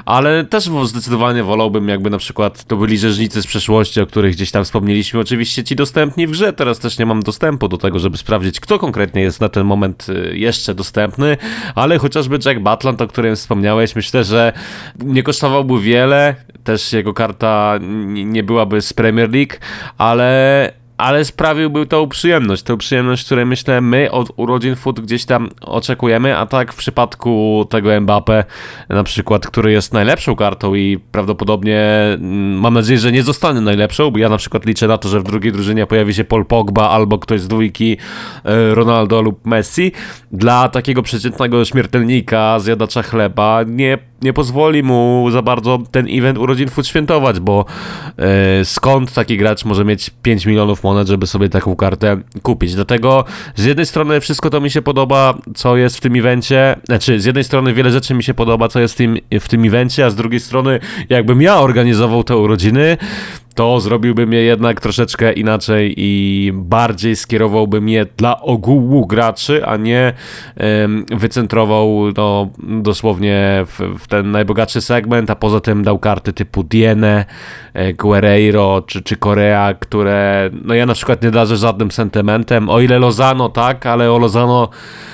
ale 0.04 0.44
też 0.44 0.70
zdecydowanie 0.84 1.42
wolałbym, 1.42 1.88
jakby 1.88 2.10
na 2.10 2.18
przykład 2.18 2.64
to 2.64 2.76
byli 2.76 2.98
rzeźnicy 2.98 3.42
z 3.42 3.46
przeszłości, 3.46 4.00
o 4.00 4.06
których 4.06 4.34
gdzieś 4.34 4.50
tam 4.50 4.64
wspomnieliśmy. 4.64 5.20
Oczywiście 5.20 5.64
ci 5.64 5.76
dostępni 5.76 6.26
w 6.26 6.30
grze, 6.30 6.52
teraz 6.52 6.78
też 6.78 6.98
nie 6.98 7.06
mam 7.06 7.22
dostępu 7.22 7.68
do 7.68 7.78
tego, 7.78 7.98
żeby 7.98 8.16
sprawdzić, 8.16 8.60
kto 8.60 8.78
konkretnie 8.78 9.22
jest 9.22 9.40
na 9.40 9.48
ten 9.48 9.64
moment 9.66 10.06
y, 10.08 10.38
jeszcze 10.38 10.74
dostępny, 10.74 11.36
ale 11.74 11.98
chociażby 11.98 12.38
Jack 12.44 12.60
Butland, 12.60 13.02
o 13.02 13.08
którym 13.08 13.36
wspomniałeś, 13.36 13.96
myślę, 13.96 14.24
że 14.24 14.52
nie 14.98 15.22
kosztowałby 15.22 15.80
wiele, 15.80 16.34
też 16.64 16.92
jego 16.92 17.14
karta 17.14 17.78
nie 18.10 18.42
byłaby 18.42 18.82
z 18.82 18.92
Premier 18.92 19.32
League, 19.32 19.54
ale 19.98 20.72
ale 21.02 21.24
sprawiłby 21.24 21.86
tą 21.86 22.08
przyjemność, 22.08 22.62
tą 22.62 22.76
przyjemność, 22.76 23.24
której 23.24 23.46
myślę 23.46 23.80
my 23.80 24.10
od 24.10 24.32
urodzin 24.36 24.76
food 24.76 25.00
gdzieś 25.00 25.24
tam 25.24 25.48
oczekujemy, 25.60 26.38
a 26.38 26.46
tak 26.46 26.72
w 26.72 26.76
przypadku 26.76 27.66
tego 27.70 28.00
Mbappe 28.00 28.44
na 28.88 29.04
przykład, 29.04 29.46
który 29.46 29.72
jest 29.72 29.92
najlepszą 29.92 30.36
kartą 30.36 30.74
i 30.74 30.98
prawdopodobnie 31.12 31.80
mm, 32.14 32.60
mam 32.60 32.74
nadzieję, 32.74 32.98
że 32.98 33.12
nie 33.12 33.22
zostanie 33.22 33.60
najlepszą, 33.60 34.10
bo 34.10 34.18
ja 34.18 34.28
na 34.28 34.36
przykład 34.36 34.66
liczę 34.66 34.88
na 34.88 34.98
to, 34.98 35.08
że 35.08 35.20
w 35.20 35.24
drugiej 35.24 35.52
drużynie 35.52 35.86
pojawi 35.86 36.14
się 36.14 36.24
Paul 36.24 36.44
Pogba 36.44 36.88
albo 36.88 37.18
ktoś 37.18 37.40
z 37.40 37.48
dwójki 37.48 37.96
e, 38.44 38.74
Ronaldo 38.74 39.22
lub 39.22 39.46
Messi. 39.46 39.92
Dla 40.32 40.68
takiego 40.68 41.02
przeciętnego 41.02 41.64
śmiertelnika, 41.64 42.58
zjadacza 42.58 43.02
chleba 43.02 43.62
nie 43.66 43.98
nie 44.22 44.32
pozwoli 44.32 44.82
mu 44.82 45.28
za 45.30 45.42
bardzo 45.42 45.78
ten 45.90 46.06
event 46.10 46.38
urodzin 46.38 46.68
food 46.68 46.86
świętować, 46.86 47.40
bo 47.40 47.64
e, 48.18 48.64
skąd 48.64 49.12
taki 49.12 49.36
gracz 49.36 49.64
może 49.64 49.84
mieć 49.84 50.10
5 50.22 50.46
milionów 50.46 50.84
monet, 50.84 51.08
żeby 51.08 51.26
sobie 51.26 51.48
taką 51.48 51.76
kartę 51.76 52.16
kupić. 52.42 52.74
Dlatego 52.74 53.24
z 53.56 53.64
jednej 53.64 53.86
strony 53.86 54.20
wszystko 54.20 54.50
to 54.50 54.60
mi 54.60 54.70
się 54.70 54.82
podoba, 54.82 55.38
co 55.54 55.76
jest 55.76 55.96
w 55.96 56.00
tym 56.00 56.16
evencie, 56.16 56.76
znaczy 56.84 57.20
z 57.20 57.24
jednej 57.24 57.44
strony 57.44 57.74
wiele 57.74 57.90
rzeczy 57.90 58.14
mi 58.14 58.22
się 58.22 58.34
podoba, 58.34 58.68
co 58.68 58.80
jest 58.80 58.94
w 58.94 58.96
tym, 58.96 59.18
w 59.40 59.48
tym 59.48 59.64
evencie, 59.64 60.06
a 60.06 60.10
z 60.10 60.14
drugiej 60.14 60.40
strony 60.40 60.80
jakbym 61.08 61.42
ja 61.42 61.60
organizował 61.60 62.24
te 62.24 62.36
urodziny, 62.36 62.96
to 63.54 63.80
zrobiłbym 63.80 64.32
je 64.32 64.42
jednak 64.42 64.80
troszeczkę 64.80 65.32
inaczej 65.32 65.94
i 65.96 66.50
bardziej 66.54 67.16
skierowałbym 67.16 67.88
je 67.88 68.06
dla 68.16 68.40
ogółu 68.40 69.06
graczy, 69.06 69.66
a 69.66 69.76
nie 69.76 70.12
um, 70.56 71.06
wycentrował 71.10 72.12
no, 72.16 72.50
dosłownie 72.58 73.64
w, 73.66 73.98
w, 73.98 74.06
ten 74.12 74.30
najbogatszy 74.30 74.80
segment, 74.80 75.30
a 75.30 75.36
poza 75.36 75.60
tym 75.60 75.84
dał 75.84 75.98
karty 75.98 76.32
typu 76.32 76.62
Diene, 76.62 77.24
e, 77.74 77.92
Guerreiro 77.92 78.82
czy, 78.86 79.02
czy 79.02 79.16
Korea, 79.16 79.74
które 79.74 80.50
no 80.64 80.74
ja 80.74 80.86
na 80.86 80.94
przykład 80.94 81.22
nie 81.22 81.30
darzę 81.30 81.56
żadnym 81.56 81.90
sentymentem, 81.90 82.68
o 82.68 82.80
ile 82.80 82.98
Lozano 82.98 83.48
tak, 83.48 83.86
ale 83.86 84.12
o 84.12 84.18
Lozano 84.18 84.68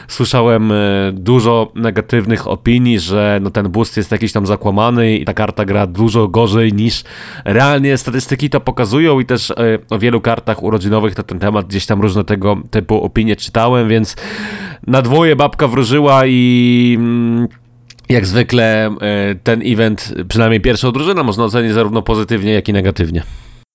słyszałem 0.08 0.72
e, 0.72 0.74
dużo 1.12 1.72
negatywnych 1.74 2.48
opinii, 2.48 2.98
że 2.98 3.38
no 3.42 3.50
ten 3.50 3.68
boost 3.68 3.96
jest 3.96 4.12
jakiś 4.12 4.32
tam 4.32 4.46
zakłamany 4.46 5.16
i 5.16 5.24
ta 5.24 5.34
karta 5.34 5.64
gra 5.64 5.86
dużo 5.86 6.28
gorzej 6.28 6.72
niż 6.72 7.04
realnie 7.44 7.96
statystyki 7.98 8.50
to 8.50 8.60
pokazują 8.60 9.20
i 9.20 9.26
też 9.26 9.50
e, 9.50 9.54
o 9.90 9.98
wielu 9.98 10.20
kartach 10.20 10.62
urodzinowych 10.62 11.16
na 11.16 11.24
ten 11.24 11.38
temat 11.38 11.66
gdzieś 11.66 11.86
tam 11.86 12.02
różne 12.02 12.24
tego 12.24 12.56
typu 12.70 13.04
opinie 13.04 13.36
czytałem, 13.36 13.88
więc 13.88 14.16
na 14.86 15.02
dwoje 15.02 15.36
babka 15.36 15.68
wróżyła 15.68 16.22
i 16.26 16.96
mm, 16.98 17.48
jak 18.08 18.26
zwykle 18.26 18.86
e, 18.86 19.34
ten 19.34 19.62
event, 19.64 20.14
przynajmniej 20.28 20.60
pierwszą 20.60 20.92
drużynę, 20.92 21.22
można 21.22 21.44
ocenić 21.44 21.72
zarówno 21.72 22.02
pozytywnie, 22.02 22.52
jak 22.52 22.68
i 22.68 22.72
negatywnie. 22.72 23.22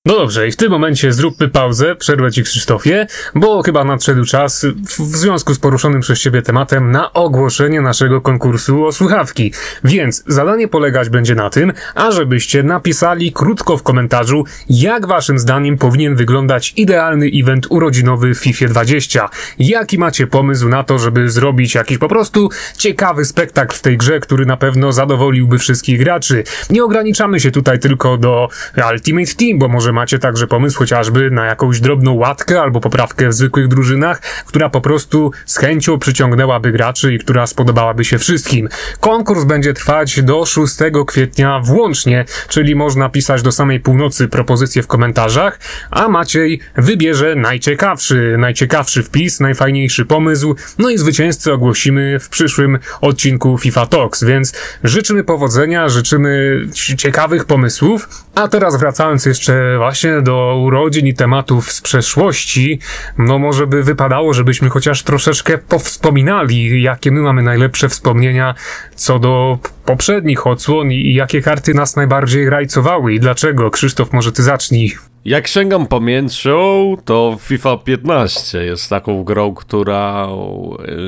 No 0.06 0.14
dobrze, 0.14 0.48
i 0.48 0.52
w 0.52 0.56
tym 0.56 0.72
momencie 0.72 1.14
zróbmy 1.14 1.50
pauzę, 1.50 1.96
przerwę 1.96 2.32
ci 2.32 2.44
Krzysztofie, 2.44 3.08
bo 3.36 3.64
chyba 3.64 3.84
nadszedł 3.84 4.26
czas, 4.26 4.66
w 5.00 5.18
związku 5.18 5.54
z 5.54 5.60
poruszonym 5.60 6.02
przez 6.02 6.20
ciebie 6.20 6.42
tematem, 6.42 6.92
na 6.92 7.14
ogłoszenie 7.14 7.82
naszego 7.82 8.22
konkursu 8.22 8.86
o 8.86 8.92
słuchawki. 8.92 9.54
Więc 9.84 10.24
zadanie 10.28 10.68
polegać 10.68 11.10
będzie 11.10 11.36
na 11.36 11.50
tym, 11.50 11.74
ażebyście 11.96 12.64
napisali 12.64 13.32
krótko 13.32 13.78
w 13.78 13.84
komentarzu, 13.84 14.46
jak 14.70 15.08
waszym 15.08 15.40
zdaniem 15.40 15.78
powinien 15.78 16.16
wyglądać 16.16 16.74
idealny 16.78 17.30
event 17.34 17.68
urodzinowy 17.70 18.36
w 18.36 18.40
FIFA 18.40 18.68
20. 18.68 19.30
Jaki 19.60 19.98
macie 19.98 20.28
pomysł 20.28 20.70
na 20.70 20.84
to, 20.84 21.00
żeby 21.00 21.30
zrobić 21.30 21.76
jakiś 21.76 21.98
po 21.98 22.08
prostu 22.08 22.50
ciekawy 22.78 23.26
spektakl 23.26 23.76
w 23.76 23.82
tej 23.82 23.98
grze, 23.98 24.20
który 24.20 24.46
na 24.46 24.58
pewno 24.58 24.92
zadowoliłby 24.92 25.58
wszystkich 25.58 26.00
graczy. 26.00 26.44
Nie 26.70 26.84
ograniczamy 26.84 27.40
się 27.40 27.52
tutaj 27.52 27.80
tylko 27.80 28.18
do 28.18 28.50
Ultimate 28.92 29.34
Team, 29.40 29.60
bo 29.60 29.68
może 29.68 29.93
macie 29.94 30.20
także 30.20 30.48
pomysł 30.48 30.80
chociażby 30.80 31.32
na 31.32 31.46
jakąś 31.46 31.80
drobną 31.80 32.14
łatkę 32.14 32.62
albo 32.62 32.80
poprawkę 32.80 33.30
w 33.30 33.34
zwykłych 33.34 33.68
drużynach, 33.68 34.22
która 34.46 34.70
po 34.70 34.82
prostu 34.82 35.32
z 35.46 35.58
chęcią 35.58 36.00
przyciągnęłaby 36.00 36.72
graczy 36.72 37.14
i 37.14 37.20
która 37.20 37.48
spodobałaby 37.48 38.06
się 38.06 38.20
wszystkim. 38.20 38.70
Konkurs 39.00 39.44
będzie 39.44 39.74
trwać 39.74 40.22
do 40.22 40.46
6 40.46 40.76
kwietnia 41.08 41.60
włącznie, 41.60 42.26
czyli 42.48 42.76
można 42.76 43.10
pisać 43.10 43.42
do 43.42 43.52
samej 43.52 43.80
północy 43.80 44.28
propozycje 44.28 44.84
w 44.84 44.88
komentarzach, 44.88 45.60
a 45.92 46.08
Maciej 46.08 46.60
wybierze 46.76 47.36
najciekawszy, 47.36 48.36
najciekawszy 48.40 49.04
wpis, 49.04 49.40
najfajniejszy 49.40 50.06
pomysł, 50.06 50.56
no 50.80 50.90
i 50.90 50.98
zwycięzcę 50.98 51.54
ogłosimy 51.54 52.20
w 52.20 52.30
przyszłym 52.30 52.80
odcinku 53.02 53.58
FIFA 53.58 53.86
Talks, 53.86 54.24
więc 54.24 54.54
życzymy 54.84 55.24
powodzenia, 55.24 55.90
życzymy 55.90 56.62
ciekawych 56.98 57.46
pomysłów, 57.46 58.10
a 58.36 58.48
teraz 58.48 58.80
wracając 58.80 59.26
jeszcze 59.26 59.78
właśnie 59.84 60.22
do 60.22 60.60
urodzin 60.62 61.08
i 61.08 61.14
tematów 61.14 61.72
z 61.72 61.82
przeszłości, 61.82 62.80
no 63.18 63.40
może 63.40 63.68
by 63.68 63.84
wypadało, 63.84 64.34
żebyśmy 64.34 64.70
chociaż 64.70 65.04
troszeczkę 65.04 65.58
powspominali, 65.58 66.82
jakie 66.82 67.12
my 67.12 67.22
mamy 67.22 67.42
najlepsze 67.42 67.90
wspomnienia 67.90 68.56
co 68.96 69.20
do 69.20 69.60
poprzednich 69.86 70.48
odsłon 70.48 70.92
i 70.92 71.14
jakie 71.14 71.42
karty 71.42 71.74
nas 71.74 71.96
najbardziej 71.96 72.50
rajcowały 72.50 73.14
i 73.14 73.20
dlaczego. 73.20 73.72
Krzysztof, 73.72 74.14
może 74.14 74.32
ty 74.32 74.44
zacznij. 74.44 75.13
Jak 75.26 75.48
sięgam 75.48 75.88
pamięcią, 75.88 76.96
to 77.06 77.38
FIFA 77.40 77.78
15 77.78 78.66
jest 78.66 78.90
taką 78.90 79.24
grą, 79.24 79.54
która 79.54 80.28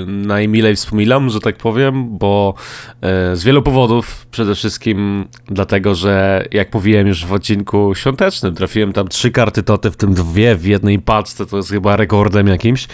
najmilej 0.07 0.75
wspominam, 0.75 1.29
że 1.29 1.39
tak 1.39 1.57
powiem, 1.57 2.17
bo 2.17 2.53
e, 3.01 3.35
z 3.35 3.43
wielu 3.43 3.61
powodów. 3.61 4.27
Przede 4.31 4.55
wszystkim 4.55 5.27
dlatego, 5.47 5.95
że 5.95 6.45
jak 6.51 6.73
mówiłem 6.73 7.07
już 7.07 7.25
w 7.25 7.33
odcinku 7.33 7.95
świątecznym, 7.95 8.55
trafiłem 8.55 8.93
tam 8.93 9.07
trzy 9.07 9.31
karty 9.31 9.63
toty, 9.63 9.91
w 9.91 9.97
tym 9.97 10.13
dwie 10.13 10.55
w 10.55 10.65
jednej 10.65 10.99
paczce, 10.99 11.45
to 11.45 11.57
jest 11.57 11.69
chyba 11.69 11.95
rekordem 11.95 12.47
jakimś, 12.47 12.87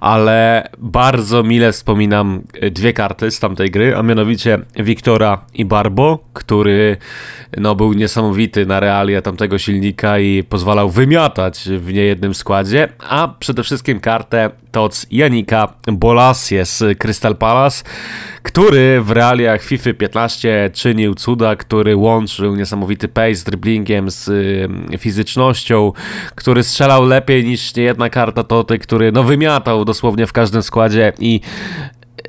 ale 0.00 0.68
bardzo 0.78 1.42
mile 1.42 1.72
wspominam 1.72 2.42
e, 2.60 2.70
dwie 2.70 2.92
karty 2.92 3.30
z 3.30 3.40
tamtej 3.40 3.70
gry, 3.70 3.96
a 3.96 4.02
mianowicie 4.02 4.58
Wiktora 4.76 5.44
i 5.54 5.64
Barbo, 5.64 6.18
który 6.32 6.96
no, 7.56 7.74
był 7.74 7.92
niesamowity 7.92 8.66
na 8.66 8.80
realia 8.80 9.22
tamtego 9.22 9.58
silnika 9.58 10.18
i 10.18 10.42
pozwolił 10.42 10.63
pozwalał 10.64 10.90
wymiatać 10.90 11.68
w 11.78 11.92
niejednym 11.92 12.34
składzie, 12.34 12.88
a 13.08 13.28
przede 13.38 13.62
wszystkim 13.62 14.00
kartę 14.00 14.50
TOC 14.72 15.06
Janika 15.10 15.68
Bolasie 15.92 16.64
z 16.64 16.98
Crystal 16.98 17.36
Palace, 17.36 17.84
który 18.42 19.02
w 19.02 19.10
realiach 19.10 19.62
FIFA 19.62 19.90
15 19.98 20.70
czynił 20.72 21.14
cuda, 21.14 21.56
który 21.56 21.96
łączył 21.96 22.56
niesamowity 22.56 23.08
pace 23.08 23.34
z 23.34 23.44
dribblingiem, 23.44 24.10
z 24.10 24.28
y, 24.94 24.98
fizycznością, 24.98 25.92
który 26.34 26.62
strzelał 26.62 27.04
lepiej 27.04 27.44
niż 27.44 27.74
niejedna 27.74 28.10
karta 28.10 28.44
Toty, 28.44 28.78
który 28.78 29.12
no 29.12 29.22
wymiatał 29.22 29.84
dosłownie 29.84 30.26
w 30.26 30.32
każdym 30.32 30.62
składzie 30.62 31.12
i 31.18 31.40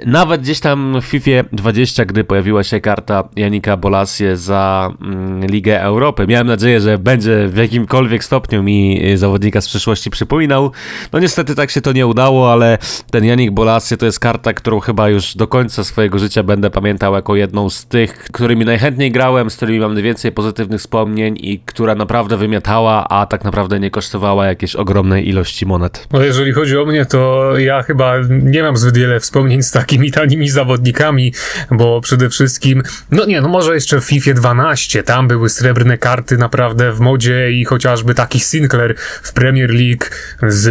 nawet 0.06 0.42
gdzieś 0.42 0.60
tam 0.60 1.02
w 1.02 1.06
FIFA 1.06 1.32
20, 1.52 2.06
gdy 2.06 2.24
pojawiła 2.24 2.64
się 2.64 2.82
karta 2.82 3.30
Janika 3.36 3.78
Bolasie 3.78 4.38
za 4.38 4.92
mm, 5.02 5.46
Ligę 5.48 5.82
Europy, 5.82 6.28
miałem 6.28 6.48
nadzieję, 6.48 6.82
że 6.82 6.98
będzie 6.98 7.48
w 7.48 7.58
jakimkolwiek 7.58 8.24
stopniu 8.24 8.64
mi 8.64 9.02
zawodnika 9.16 9.62
z 9.62 9.68
przyszłości 9.68 10.10
przypominał. 10.10 10.72
No 11.14 11.20
niestety 11.20 11.56
tak 11.56 11.72
się 11.72 11.82
to 11.82 11.92
nie 11.92 12.08
udało, 12.08 12.52
ale 12.52 12.78
ten 13.12 13.26
Janik 13.26 13.52
Bolasie 13.52 13.98
to 13.98 14.06
jest 14.06 14.20
karta, 14.20 14.54
którą 14.54 14.80
chyba 14.80 15.10
już 15.10 15.36
do 15.36 15.48
końca 15.48 15.84
swojego 15.84 16.20
życia 16.20 16.44
będę 16.44 16.70
pamiętał 16.70 17.14
jako 17.14 17.36
jedną 17.36 17.70
z 17.70 17.86
tych, 17.86 18.18
którymi 18.18 18.66
najchętniej 18.66 19.12
grałem, 19.12 19.50
z 19.50 19.56
którymi 19.56 19.80
mam 19.80 19.94
najwięcej 19.94 20.32
pozytywnych 20.32 20.80
wspomnień 20.80 21.38
i 21.40 21.60
która 21.60 21.96
naprawdę 21.96 22.38
wymiatała, 22.38 23.08
a 23.10 23.26
tak 23.26 23.44
naprawdę 23.44 23.80
nie 23.80 23.92
kosztowała 23.92 24.46
jakiejś 24.46 24.76
ogromnej 24.76 25.30
ilości 25.30 25.66
monet. 25.66 26.08
No 26.12 26.24
jeżeli 26.24 26.54
chodzi 26.54 26.78
o 26.78 26.86
mnie, 26.86 27.06
to 27.06 27.52
ja 27.58 27.82
chyba 27.82 28.16
nie 28.30 28.64
mam 28.64 28.78
zbyt 28.78 28.98
wiele 28.98 29.20
wspomnień 29.20 29.64
z 29.64 29.72
takimi 29.86 30.12
tanimi 30.12 30.50
zawodnikami, 30.50 31.34
bo 31.72 32.02
przede 32.02 32.30
wszystkim, 32.30 32.84
no 33.12 33.26
nie, 33.26 33.42
no 33.42 33.48
może 33.48 33.74
jeszcze 33.74 34.02
w 34.02 34.04
FIFA 34.04 34.34
12, 34.34 35.04
tam 35.04 35.28
były 35.28 35.50
srebrne 35.50 35.98
karty 35.98 36.38
naprawdę 36.38 36.92
w 36.92 37.00
modzie 37.00 37.52
i 37.52 37.66
chociażby 37.66 38.16
taki 38.16 38.40
Sinclair 38.40 38.96
w 39.24 39.34
Premier 39.34 39.70
League 39.70 40.06
z, 40.44 40.64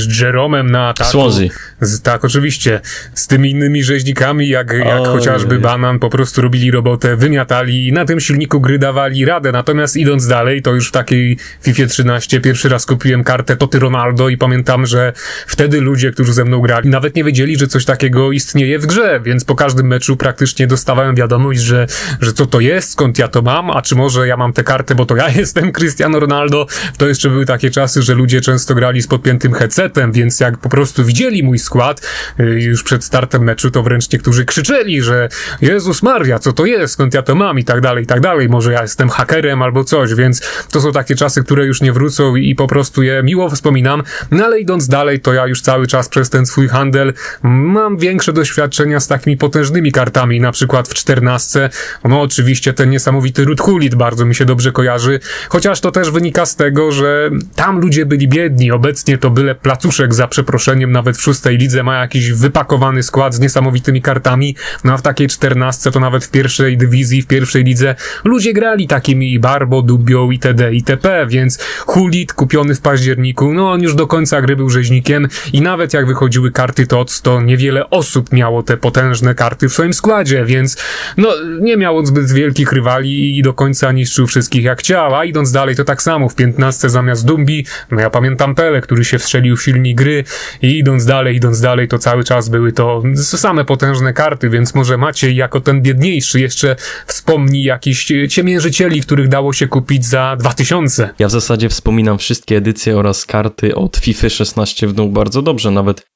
z 0.00 0.20
Jeromem 0.20 0.70
na 0.70 0.88
ataku. 0.88 1.10
Swansea. 1.10 1.48
Z, 1.80 2.02
tak, 2.02 2.24
oczywiście. 2.24 2.80
Z 3.14 3.26
tymi 3.26 3.50
innymi 3.50 3.84
rzeźnikami, 3.84 4.48
jak, 4.48 4.72
jak 4.72 5.06
chociażby 5.06 5.58
Banan, 5.58 5.98
po 5.98 6.10
prostu 6.10 6.42
robili 6.42 6.70
robotę, 6.70 7.16
wymiatali 7.16 7.86
i 7.86 7.92
na 7.92 8.04
tym 8.04 8.20
silniku 8.20 8.60
gry 8.60 8.78
dawali 8.78 9.24
radę. 9.24 9.52
Natomiast 9.52 9.96
idąc 9.96 10.26
dalej, 10.26 10.62
to 10.62 10.74
już 10.74 10.88
w 10.88 10.92
takiej 10.92 11.38
FIFA 11.62 11.86
13 11.86 12.40
pierwszy 12.40 12.68
raz 12.68 12.86
kupiłem 12.86 13.24
kartę 13.24 13.56
Toty 13.56 13.78
Ronaldo 13.78 14.28
i 14.28 14.36
pamiętam, 14.36 14.86
że 14.86 15.12
wtedy 15.46 15.80
ludzie, 15.80 16.12
którzy 16.12 16.32
ze 16.32 16.44
mną 16.44 16.60
grali, 16.60 16.88
nawet 16.88 17.16
nie 17.16 17.24
wiedzieli, 17.24 17.58
że 17.58 17.66
coś 17.66 17.84
takiego 17.84 18.32
istnieje 18.32 18.47
w 18.54 18.86
grze, 18.86 19.20
więc 19.24 19.44
po 19.44 19.54
każdym 19.54 19.86
meczu 19.86 20.16
praktycznie 20.16 20.66
dostawałem 20.66 21.14
wiadomość, 21.14 21.60
że, 21.60 21.86
że 22.20 22.32
co 22.32 22.46
to 22.46 22.60
jest, 22.60 22.90
skąd 22.90 23.18
ja 23.18 23.28
to 23.28 23.42
mam, 23.42 23.70
a 23.70 23.82
czy 23.82 23.94
może 23.94 24.28
ja 24.28 24.36
mam 24.36 24.52
tę 24.52 24.64
kartę, 24.64 24.94
bo 24.94 25.06
to 25.06 25.16
ja 25.16 25.28
jestem 25.40 25.72
Cristiano 25.72 26.20
Ronaldo. 26.20 26.66
To 26.96 27.08
jeszcze 27.08 27.28
były 27.28 27.46
takie 27.46 27.70
czasy, 27.70 28.02
że 28.02 28.14
ludzie 28.14 28.40
często 28.40 28.74
grali 28.74 29.02
z 29.02 29.06
podpiętym 29.06 29.52
headsetem, 29.52 30.12
więc 30.12 30.40
jak 30.40 30.58
po 30.58 30.68
prostu 30.68 31.04
widzieli 31.04 31.42
mój 31.42 31.58
skład 31.58 32.00
y, 32.40 32.44
już 32.44 32.82
przed 32.82 33.04
startem 33.04 33.42
meczu, 33.42 33.70
to 33.70 33.82
wręcz 33.82 34.12
niektórzy 34.12 34.44
krzyczeli, 34.44 35.02
że 35.02 35.28
Jezus 35.60 36.02
Maria, 36.02 36.38
co 36.38 36.52
to 36.52 36.66
jest, 36.66 36.94
skąd 36.94 37.14
ja 37.14 37.22
to 37.22 37.34
mam 37.34 37.58
i 37.58 37.64
tak 37.64 37.80
dalej, 37.80 38.04
i 38.04 38.06
tak 38.06 38.20
dalej. 38.20 38.48
Może 38.48 38.72
ja 38.72 38.82
jestem 38.82 39.08
hakerem 39.08 39.62
albo 39.62 39.84
coś, 39.84 40.14
więc 40.14 40.42
to 40.70 40.80
są 40.80 40.92
takie 40.92 41.14
czasy, 41.14 41.44
które 41.44 41.66
już 41.66 41.80
nie 41.80 41.92
wrócą 41.92 42.36
i 42.36 42.54
po 42.54 42.66
prostu 42.66 43.02
je 43.02 43.22
miło 43.22 43.50
wspominam. 43.50 44.02
No 44.30 44.44
ale 44.44 44.60
idąc 44.60 44.88
dalej, 44.88 45.20
to 45.20 45.32
ja 45.32 45.46
już 45.46 45.60
cały 45.60 45.86
czas 45.86 46.08
przez 46.08 46.30
ten 46.30 46.46
swój 46.46 46.68
handel 46.68 47.12
mam 47.42 47.96
większe 47.96 48.32
doświadczenia 48.38 49.00
z 49.00 49.06
takimi 49.06 49.36
potężnymi 49.36 49.92
kartami, 49.92 50.40
na 50.40 50.52
przykład 50.52 50.88
w 50.88 50.94
czternastce. 50.94 51.70
No 52.04 52.22
oczywiście 52.22 52.72
ten 52.72 52.90
niesamowity 52.90 53.44
Ruth 53.44 53.62
Hulit 53.62 53.94
bardzo 53.94 54.24
mi 54.24 54.34
się 54.34 54.44
dobrze 54.44 54.72
kojarzy, 54.72 55.20
chociaż 55.48 55.80
to 55.80 55.90
też 55.90 56.10
wynika 56.10 56.46
z 56.46 56.56
tego, 56.56 56.92
że 56.92 57.30
tam 57.54 57.80
ludzie 57.80 58.06
byli 58.06 58.28
biedni. 58.28 58.70
Obecnie 58.70 59.18
to 59.18 59.30
byle 59.30 59.54
placuszek 59.54 60.14
za 60.14 60.28
przeproszeniem 60.28 60.92
nawet 60.92 61.16
w 61.16 61.22
szóstej 61.22 61.58
lidze 61.58 61.82
ma 61.82 62.00
jakiś 62.00 62.32
wypakowany 62.32 63.02
skład 63.02 63.34
z 63.34 63.40
niesamowitymi 63.40 64.02
kartami, 64.02 64.56
no 64.84 64.92
a 64.92 64.96
w 64.96 65.02
takiej 65.02 65.28
czternastce 65.28 65.90
to 65.90 66.00
nawet 66.00 66.24
w 66.24 66.30
pierwszej 66.30 66.76
dywizji, 66.76 67.22
w 67.22 67.26
pierwszej 67.26 67.64
lidze 67.64 67.94
ludzie 68.24 68.52
grali 68.52 68.86
takimi 68.86 69.38
Barbo, 69.38 69.82
Dubio, 69.82 70.28
itd., 70.32 70.74
itp., 70.74 71.26
więc 71.28 71.58
Hulit 71.86 72.32
kupiony 72.32 72.74
w 72.74 72.80
październiku, 72.80 73.54
no 73.54 73.72
on 73.72 73.82
już 73.82 73.94
do 73.94 74.06
końca 74.06 74.42
gry 74.42 74.56
był 74.56 74.70
rzeźnikiem 74.70 75.28
i 75.52 75.60
nawet 75.60 75.94
jak 75.94 76.06
wychodziły 76.06 76.52
karty 76.52 76.86
TOC, 76.86 77.22
to 77.22 77.42
niewiele 77.42 77.90
osób 77.90 78.17
miało 78.32 78.62
te 78.62 78.76
potężne 78.76 79.34
karty 79.34 79.68
w 79.68 79.72
swoim 79.72 79.94
składzie, 79.94 80.44
więc 80.44 80.76
no 81.16 81.28
nie 81.60 81.76
miał 81.76 81.98
on 81.98 82.06
zbyt 82.06 82.32
wielkich 82.32 82.72
rywali 82.72 83.38
i 83.38 83.42
do 83.42 83.52
końca 83.52 83.92
niszczył 83.92 84.26
wszystkich 84.26 84.64
jak 84.64 84.80
chciał, 84.80 85.14
a 85.14 85.24
idąc 85.24 85.52
dalej 85.52 85.76
to 85.76 85.84
tak 85.84 86.02
samo 86.02 86.28
w 86.28 86.34
piętnastce 86.34 86.90
zamiast 86.90 87.26
Dumbi, 87.26 87.66
no 87.90 88.00
ja 88.00 88.10
pamiętam 88.10 88.54
Pele, 88.54 88.80
który 88.80 89.04
się 89.04 89.18
wstrzelił 89.18 89.56
w 89.56 89.62
silnik 89.62 89.96
gry 89.96 90.24
i 90.62 90.78
idąc 90.78 91.04
dalej, 91.04 91.36
idąc 91.36 91.60
dalej, 91.60 91.88
to 91.88 91.98
cały 91.98 92.24
czas 92.24 92.48
były 92.48 92.72
to 92.72 93.02
same 93.14 93.64
potężne 93.64 94.12
karty, 94.12 94.50
więc 94.50 94.74
może 94.74 94.98
Maciej 94.98 95.36
jako 95.36 95.60
ten 95.60 95.82
biedniejszy 95.82 96.40
jeszcze 96.40 96.76
wspomni 97.06 97.62
jakichś 97.62 98.12
ciemiężycieli, 98.28 99.00
których 99.00 99.28
dało 99.28 99.52
się 99.52 99.68
kupić 99.68 100.06
za 100.06 100.36
2000. 100.36 101.10
Ja 101.18 101.28
w 101.28 101.30
zasadzie 101.30 101.68
wspominam 101.68 102.18
wszystkie 102.18 102.56
edycje 102.56 102.96
oraz 102.96 103.26
karty 103.26 103.74
od 103.74 103.96
FIFA 103.96 104.28
16 104.28 104.86
w 104.86 104.92
dół 104.92 105.08
bardzo 105.08 105.42
dobrze, 105.42 105.70
nawet 105.70 106.06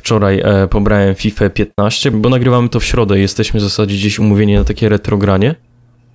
wczoraj 0.00 0.40
e, 0.44 0.68
pobrałem 0.68 1.14
FIFA 1.14 1.50
15, 1.50 2.10
bo 2.10 2.28
nagrywamy 2.28 2.68
to 2.68 2.80
w 2.80 2.84
środę 2.84 3.18
jesteśmy 3.18 3.60
w 3.60 3.62
zasadzie 3.62 3.96
gdzieś 3.96 4.18
umówieni 4.18 4.54
na 4.54 4.64
takie 4.64 4.88
retrogranie 4.88 5.54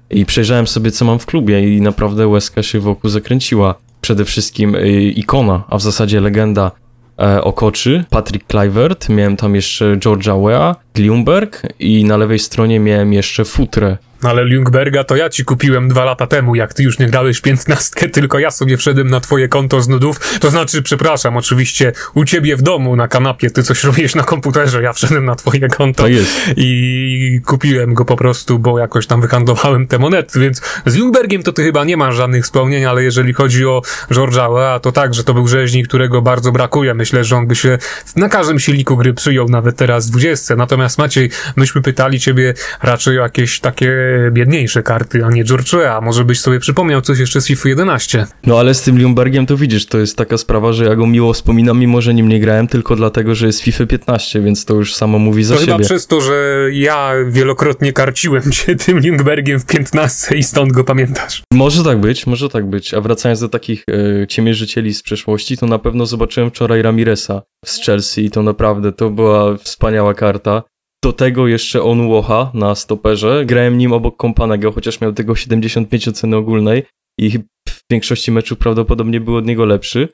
i 0.10 0.26
przejrzałem 0.26 0.68
sobie 0.68 0.92
co 0.92 1.06
mam 1.06 1.20
w 1.20 1.26
klubie 1.26 1.76
i 1.78 1.82
naprawdę 1.82 2.28
łezka 2.28 2.64
się 2.64 2.80
wokół 2.80 3.10
zakręciła. 3.10 3.76
Przede 4.02 4.26
wszystkim 4.26 4.76
y, 4.76 5.02
ikona, 5.02 5.64
a 5.70 5.78
w 5.78 5.82
zasadzie 5.82 6.22
legenda 6.22 6.72
e, 7.20 7.44
Okoczy, 7.44 8.04
Patrick 8.10 8.48
Clivert, 8.48 9.10
miałem 9.10 9.38
tam 9.38 9.56
jeszcze 9.56 9.98
George'a 9.98 10.46
Wea, 10.48 10.76
Ljungberg 11.00 11.62
i 11.80 12.06
na 12.06 12.18
lewej 12.18 12.40
stronie 12.40 12.80
miałem 12.80 13.14
jeszcze 13.14 13.46
futrę. 13.46 13.98
No 14.24 14.30
ale 14.30 14.46
Ljungberga 14.46 15.04
to 15.04 15.16
ja 15.16 15.30
ci 15.30 15.46
kupiłem 15.46 15.88
dwa 15.90 16.06
lata 16.06 16.28
temu, 16.28 16.56
jak 16.56 16.74
ty 16.74 16.84
już 16.84 17.00
nie 17.00 17.08
grałeś 17.08 17.42
piętnastkę, 17.42 18.10
tylko 18.10 18.40
ja 18.40 18.52
sobie 18.52 18.78
wszedłem 18.78 19.10
na 19.10 19.20
twoje 19.20 19.48
konto 19.48 19.82
z 19.82 19.88
nudów. 19.88 20.40
To 20.40 20.50
znaczy, 20.50 20.82
przepraszam, 20.82 21.38
oczywiście 21.38 21.92
u 22.14 22.26
ciebie 22.26 22.56
w 22.56 22.62
domu 22.62 22.96
na 22.96 23.08
kanapie, 23.08 23.50
ty 23.50 23.64
coś 23.64 23.84
robisz 23.84 24.16
na 24.16 24.24
komputerze, 24.24 24.84
ja 24.84 24.94
wszedłem 24.94 25.26
na 25.26 25.36
twoje 25.36 25.68
konto 25.68 26.04
To 26.04 26.08
jest. 26.10 26.32
i 26.58 27.42
kupiłem 27.46 27.94
go 27.94 28.06
po 28.06 28.16
prostu, 28.16 28.60
bo 28.60 28.80
jakoś 28.80 29.08
tam 29.08 29.22
wyhandlowałem 29.22 29.88
te 29.88 30.00
monety, 30.00 30.40
więc 30.40 30.62
z 30.86 30.96
Ljungbergiem 30.96 31.44
to 31.44 31.54
ty 31.54 31.64
chyba 31.64 31.84
nie 31.84 31.98
masz 31.98 32.16
żadnych 32.16 32.44
wspomnień, 32.44 32.86
ale 32.86 33.04
jeżeli 33.04 33.34
chodzi 33.34 33.66
o 33.66 33.82
George'a 34.12 34.80
to 34.80 34.92
tak, 34.92 35.14
że 35.14 35.24
to 35.24 35.34
był 35.34 35.48
rzeźnik, 35.48 35.88
którego 35.88 36.22
bardzo 36.22 36.52
brakuje. 36.52 36.94
Myślę, 36.94 37.24
że 37.24 37.38
on 37.38 37.48
by 37.48 37.56
się 37.56 37.78
na 38.16 38.30
każdym 38.30 38.60
silniku 38.60 38.98
gry 38.98 39.14
przyjął, 39.14 39.50
nawet 39.50 39.76
teraz 39.76 40.08
w 40.08 40.12
20. 40.12 40.56
Natomiast 40.56 40.83
Maciej, 40.98 41.30
myśmy 41.56 41.82
pytali 41.82 42.20
ciebie 42.20 42.54
raczej 42.84 43.20
o 43.20 43.22
jakieś 43.22 43.60
takie 43.60 43.94
biedniejsze 44.32 44.84
karty, 44.84 45.26
a 45.26 45.30
nie 45.30 45.44
George 45.44 45.74
Weah. 45.74 46.04
Może 46.04 46.26
byś 46.26 46.40
sobie 46.40 46.60
przypomniał 46.60 47.02
coś 47.02 47.20
jeszcze 47.20 47.42
z 47.42 47.48
FIFA 47.48 47.70
11. 47.70 48.28
No 48.46 48.60
ale 48.60 48.74
z 48.74 48.82
tym 48.82 48.98
Ljungbergiem 49.00 49.46
to 49.46 49.58
widzisz, 49.58 49.86
to 49.86 49.98
jest 50.00 50.18
taka 50.18 50.38
sprawa, 50.38 50.74
że 50.74 50.86
ja 50.86 50.96
go 50.96 51.08
miło 51.08 51.34
wspominam, 51.34 51.80
mimo 51.80 52.02
że 52.02 52.14
nim 52.14 52.30
nie 52.30 52.40
grałem, 52.40 52.68
tylko 52.68 52.96
dlatego, 52.96 53.36
że 53.36 53.46
jest 53.46 53.62
FIFA 53.62 53.86
15, 53.86 54.42
więc 54.42 54.66
to 54.66 54.74
już 54.74 54.96
samo 54.96 55.20
mówi 55.20 55.44
za 55.44 55.54
To 55.56 55.60
chyba 55.62 55.74
siebie. 55.74 55.86
przez 55.86 56.08
to, 56.08 56.22
że 56.22 56.34
ja 56.72 57.12
wielokrotnie 57.28 57.94
karciłem 57.94 58.52
cię 58.52 58.76
tym 58.86 59.00
Ljungbergiem 59.00 59.60
w 59.60 59.66
15 59.66 60.36
i 60.36 60.44
stąd 60.44 60.72
go 60.72 60.84
pamiętasz. 60.84 61.44
Może 61.54 61.84
tak 61.84 62.00
być, 62.00 62.28
może 62.28 62.50
tak 62.50 62.70
być. 62.70 62.94
A 62.94 63.02
wracając 63.02 63.40
do 63.40 63.50
takich 63.50 63.84
e, 64.24 64.28
ciemierzycieli 64.28 64.94
z 64.94 65.04
przeszłości, 65.04 65.58
to 65.58 65.66
na 65.66 65.80
pewno 65.80 66.06
zobaczyłem 66.06 66.50
wczoraj 66.50 66.82
Ramiresa 66.82 67.42
z 67.66 67.86
Chelsea 67.86 68.26
i 68.26 68.32
to 68.32 68.44
naprawdę, 68.44 68.92
to 68.92 69.10
była 69.10 69.58
wspaniała 69.58 70.14
karta. 70.14 70.64
Do 71.04 71.14
tego 71.14 71.48
jeszcze 71.48 71.84
Onuoha 71.84 72.52
na 72.54 72.76
stoperze. 72.76 73.46
Grałem 73.46 73.78
nim 73.78 73.94
obok 73.94 74.18
Kompanego, 74.18 74.72
chociaż 74.72 75.02
miał 75.02 75.14
tego 75.14 75.36
75 75.36 76.08
oceny 76.08 76.36
ogólnej 76.36 76.84
i 77.20 77.30
w 77.70 77.82
większości 77.92 78.32
meczów 78.32 78.58
prawdopodobnie 78.58 79.20
był 79.20 79.36
od 79.36 79.46
niego 79.46 79.66
lepszy. 79.66 80.10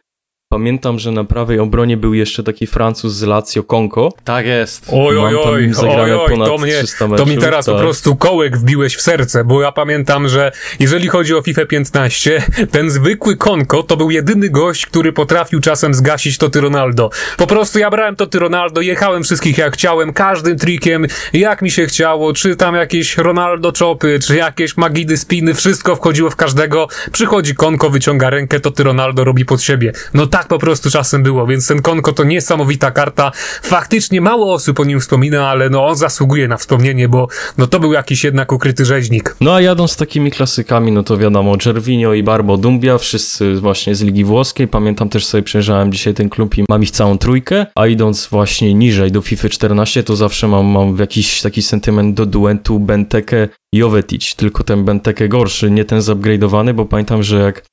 Pamiętam, 0.54 1.00
że 1.00 1.12
na 1.12 1.24
prawej 1.24 1.60
obronie 1.60 1.98
był 1.98 2.14
jeszcze 2.14 2.44
taki 2.44 2.68
Francuz 2.68 3.14
z 3.14 3.24
Lazio, 3.24 3.64
Konko. 3.64 4.14
Tak 4.24 4.46
jest. 4.46 4.86
Oj, 4.92 5.18
oj, 5.18 5.36
oj, 5.36 5.72
oj, 5.78 6.12
oj, 6.12 6.30
ponad 6.30 6.48
to 6.48 6.58
mnie, 6.58 6.74
300 6.78 7.08
to 7.08 7.26
mi 7.26 7.38
teraz 7.38 7.66
tak. 7.66 7.76
po 7.76 7.82
prostu 7.82 8.16
kołek 8.16 8.58
wbiłeś 8.58 8.96
w 8.96 9.02
serce, 9.02 9.44
bo 9.44 9.62
ja 9.62 9.72
pamiętam, 9.72 10.28
że 10.28 10.52
jeżeli 10.80 11.08
chodzi 11.08 11.36
o 11.36 11.42
FIFA 11.42 11.66
15, 11.66 12.42
ten 12.72 12.90
zwykły 12.90 13.38
Konko 13.38 13.84
to 13.84 13.98
był 13.98 14.12
jedyny 14.12 14.50
gość, 14.50 14.86
który 14.86 15.14
potrafił 15.14 15.60
czasem 15.60 15.94
zgasić 15.94 16.38
Toty 16.38 16.62
Ronaldo. 16.62 17.10
Po 17.38 17.48
prostu 17.48 17.80
ja 17.80 17.90
brałem 17.90 18.16
Toty 18.16 18.40
Ronaldo, 18.40 18.82
jechałem 18.82 19.24
wszystkich 19.24 19.58
jak 19.58 19.74
chciałem, 19.74 20.14
każdym 20.14 20.58
trikiem, 20.58 21.06
jak 21.34 21.62
mi 21.62 21.72
się 21.72 21.86
chciało, 21.86 22.34
czy 22.34 22.56
tam 22.56 22.76
jakieś 22.76 23.18
Ronaldo 23.18 23.72
czopy, 23.72 24.20
czy 24.28 24.36
jakieś 24.36 24.78
magidy 24.78 25.18
spiny, 25.18 25.54
wszystko 25.54 25.96
wchodziło 25.96 26.30
w 26.30 26.36
każdego. 26.36 26.88
Przychodzi 27.12 27.56
Konko, 27.56 27.90
wyciąga 27.90 28.30
rękę, 28.30 28.60
Toty 28.60 28.84
Ronaldo 28.84 29.24
robi 29.24 29.46
pod 29.46 29.62
siebie. 29.62 29.94
No 30.14 30.28
tak 30.28 30.39
po 30.48 30.60
prostu 30.60 30.90
czasem 30.90 31.24
było, 31.24 31.48
więc 31.48 31.68
ten 31.68 31.82
Konko 31.82 32.14
to 32.14 32.24
niesamowita 32.24 32.92
karta. 32.92 33.32
Faktycznie 33.62 34.22
mało 34.22 34.54
osób 34.54 34.80
o 34.80 34.86
nim 34.86 35.00
wspomina, 35.00 35.50
ale 35.50 35.70
no 35.70 35.88
on 35.88 35.96
zasługuje 35.96 36.48
na 36.48 36.58
wspomnienie, 36.58 37.10
bo 37.10 37.28
no 37.58 37.68
to 37.68 37.80
był 37.80 37.94
jakiś 37.94 38.24
jednak 38.24 38.52
ukryty 38.52 38.86
rzeźnik. 38.86 39.36
No 39.42 39.54
a 39.54 39.62
jadąc 39.62 39.92
z 39.92 39.96
takimi 39.96 40.32
klasykami, 40.32 40.92
no 40.92 41.04
to 41.04 41.18
wiadomo, 41.18 41.58
Gervinho 41.66 42.14
i 42.14 42.24
Barbo 42.24 42.58
Dumbia, 42.58 42.98
wszyscy 42.98 43.56
właśnie 43.56 43.96
z 43.96 44.02
Ligi 44.02 44.24
Włoskiej. 44.24 44.68
Pamiętam 44.68 45.10
też 45.10 45.26
sobie 45.26 45.44
przejrzałem 45.44 45.92
dzisiaj 45.92 46.14
ten 46.14 46.30
klub 46.30 46.58
i 46.58 46.64
mam 46.70 46.84
ich 46.84 46.92
całą 46.92 47.18
trójkę, 47.18 47.66
a 47.76 47.88
idąc 47.88 48.28
właśnie 48.28 48.74
niżej 48.74 49.12
do 49.12 49.22
FIFA 49.22 49.50
14, 49.50 50.04
to 50.04 50.16
zawsze 50.16 50.48
mam, 50.48 50.66
mam 50.66 50.98
jakiś 50.98 51.42
taki 51.42 51.62
sentyment 51.62 52.16
do 52.16 52.26
duetu 52.26 52.80
Benteke 52.80 53.50
Jovetic, 53.74 54.36
tylko 54.36 54.64
ten 54.64 54.86
Benteke 54.86 55.30
gorszy, 55.30 55.72
nie 55.72 55.86
ten 55.86 56.00
zupgrade'owany, 56.00 56.74
bo 56.74 56.86
pamiętam, 56.86 57.24
że 57.24 57.40
jak 57.40 57.66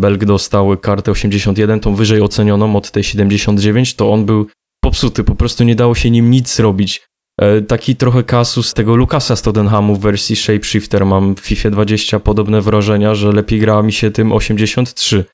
Belg 0.00 0.24
dostał 0.24 0.76
kartę 0.76 1.10
81, 1.10 1.80
tą 1.80 1.94
wyżej 1.94 2.20
ocenioną 2.20 2.76
od 2.76 2.90
tej 2.90 3.04
79, 3.04 3.94
to 3.94 4.12
on 4.12 4.24
był 4.24 4.46
popsuty, 4.84 5.24
po 5.24 5.34
prostu 5.34 5.64
nie 5.64 5.74
dało 5.74 5.94
się 5.94 6.10
nim 6.10 6.30
nic 6.30 6.54
zrobić. 6.54 7.02
E, 7.40 7.62
Taki 7.62 7.96
trochę 7.96 8.22
kasus 8.22 8.74
tego 8.74 8.96
Lukasa 8.96 9.36
z 9.36 9.42
Tottenhamu 9.42 9.96
w 9.96 10.00
wersji 10.00 10.36
Shapeshifter. 10.36 11.06
Mam 11.06 11.34
w 11.34 11.40
FIFA 11.40 11.70
20 11.70 12.20
podobne 12.20 12.60
wrażenia, 12.60 13.14
że 13.14 13.32
lepiej 13.32 13.60
grała 13.60 13.82
mi 13.82 13.92
się 13.92 14.10
tym 14.10 14.32
83. 14.32 15.24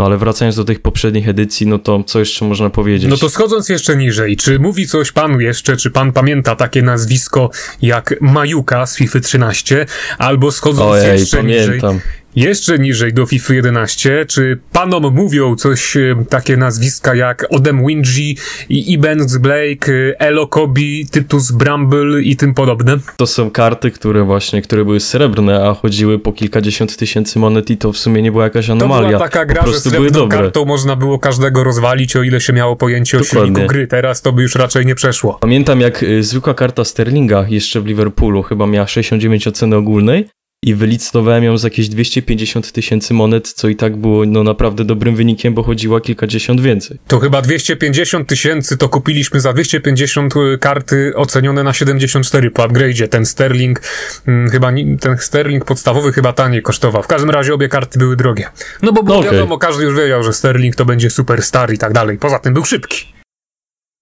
No 0.00 0.06
ale 0.06 0.18
wracając 0.18 0.56
do 0.56 0.64
tych 0.64 0.80
poprzednich 0.80 1.28
edycji, 1.28 1.66
no 1.66 1.78
to 1.78 2.04
co 2.06 2.18
jeszcze 2.18 2.44
można 2.44 2.70
powiedzieć? 2.70 3.10
No 3.10 3.16
to 3.16 3.30
schodząc 3.30 3.68
jeszcze 3.68 3.96
niżej, 3.96 4.36
czy 4.36 4.58
mówi 4.58 4.86
coś 4.86 5.12
panu 5.12 5.40
jeszcze, 5.40 5.76
czy 5.76 5.90
pan 5.90 6.12
pamięta 6.12 6.56
takie 6.56 6.82
nazwisko 6.82 7.50
jak 7.82 8.14
Majuka 8.20 8.86
z 8.86 8.96
FIFA 8.96 9.20
13, 9.20 9.86
albo 10.18 10.52
schodząc 10.52 10.90
Ojej, 10.92 11.20
jeszcze 11.20 11.44
niżej, 11.44 11.66
pamiętam. 11.66 12.00
Jeszcze 12.36 12.78
niżej 12.78 13.12
do 13.12 13.26
FIFA 13.26 13.54
11, 13.54 14.26
czy 14.28 14.58
panom 14.72 15.14
mówią 15.14 15.56
coś 15.56 15.96
e, 15.96 16.24
takie 16.28 16.56
nazwiska 16.56 17.14
jak 17.14 17.46
Odem 17.50 17.86
Wingy, 17.86 18.34
i 18.68 18.92
Ibens 18.92 19.36
Blake, 19.36 19.92
e, 19.92 20.20
Elo 20.20 20.46
Kobi, 20.46 21.06
Tytus 21.10 21.50
Bramble 21.52 22.22
i 22.22 22.36
tym 22.36 22.54
podobne? 22.54 22.96
To 23.16 23.26
są 23.26 23.50
karty, 23.50 23.90
które 23.90 24.24
właśnie, 24.24 24.62
które 24.62 24.84
były 24.84 25.00
srebrne, 25.00 25.64
a 25.68 25.74
chodziły 25.74 26.18
po 26.18 26.32
kilkadziesiąt 26.32 26.96
tysięcy 26.96 27.38
monet 27.38 27.70
i 27.70 27.76
to 27.76 27.92
w 27.92 27.98
sumie 27.98 28.22
nie 28.22 28.32
była 28.32 28.44
jakaś 28.44 28.66
To 28.66 28.72
anomalia. 28.72 29.08
była 29.08 29.20
taka 29.20 29.44
gra, 29.44 29.60
po 29.60 29.66
że 29.66 29.72
prostu 29.72 29.90
były 29.90 30.08
srebrną 30.10 30.28
kartą 30.28 30.64
można 30.64 30.96
było 30.96 31.18
każdego 31.18 31.64
rozwalić, 31.64 32.16
o 32.16 32.22
ile 32.22 32.40
się 32.40 32.52
miało 32.52 32.76
pojęcie 32.76 33.18
o 33.18 33.20
Dokładnie. 33.20 33.46
silniku 33.54 33.68
gry. 33.68 33.86
Teraz 33.86 34.22
to 34.22 34.32
by 34.32 34.42
już 34.42 34.54
raczej 34.54 34.86
nie 34.86 34.94
przeszło. 34.94 35.38
Pamiętam 35.40 35.80
jak 35.80 36.02
y, 36.02 36.22
zwykła 36.22 36.54
karta 36.54 36.84
Sterlinga 36.84 37.44
jeszcze 37.48 37.80
w 37.80 37.86
Liverpoolu 37.86 38.42
chyba 38.42 38.66
miała 38.66 38.86
69 38.86 39.46
oceny 39.46 39.76
ogólnej 39.76 40.28
i 40.62 40.74
wylicytowałem 40.74 41.44
ją 41.44 41.58
z 41.58 41.62
jakieś 41.64 41.88
250 41.88 42.72
tysięcy 42.72 43.14
monet, 43.14 43.52
co 43.52 43.68
i 43.68 43.76
tak 43.76 43.96
było 43.96 44.26
no 44.26 44.44
naprawdę 44.44 44.84
dobrym 44.84 45.16
wynikiem, 45.16 45.54
bo 45.54 45.62
chodziła 45.62 46.00
kilkadziesiąt 46.00 46.60
więcej. 46.60 46.98
To 47.06 47.18
chyba 47.18 47.42
250 47.42 48.28
tysięcy 48.28 48.76
to 48.76 48.88
kupiliśmy 48.88 49.40
za 49.40 49.52
250 49.52 50.34
karty 50.60 51.12
ocenione 51.16 51.64
na 51.64 51.72
74 51.72 52.50
po 52.50 52.62
upgrade'zie. 52.62 53.08
Ten 53.08 53.26
Sterling, 53.26 53.80
hmm, 54.26 54.50
chyba 54.50 54.72
ten 55.00 55.18
Sterling 55.18 55.64
podstawowy 55.64 56.12
chyba 56.12 56.32
taniej 56.32 56.62
kosztował. 56.62 57.02
W 57.02 57.06
każdym 57.06 57.30
razie 57.30 57.54
obie 57.54 57.68
karty 57.68 57.98
były 57.98 58.16
drogie. 58.16 58.48
No 58.82 58.92
bo 58.92 59.02
było 59.02 59.16
No 59.16 59.20
okej. 59.20 59.32
wiadomo, 59.32 59.58
każdy 59.58 59.84
już 59.84 59.96
wiedział, 59.96 60.22
że 60.22 60.32
Sterling 60.32 60.76
to 60.76 60.84
będzie 60.84 61.10
superstar 61.10 61.72
i 61.74 61.78
tak 61.78 61.92
dalej. 61.92 62.18
Poza 62.18 62.38
tym 62.38 62.54
był 62.54 62.64
szybki. 62.64 63.17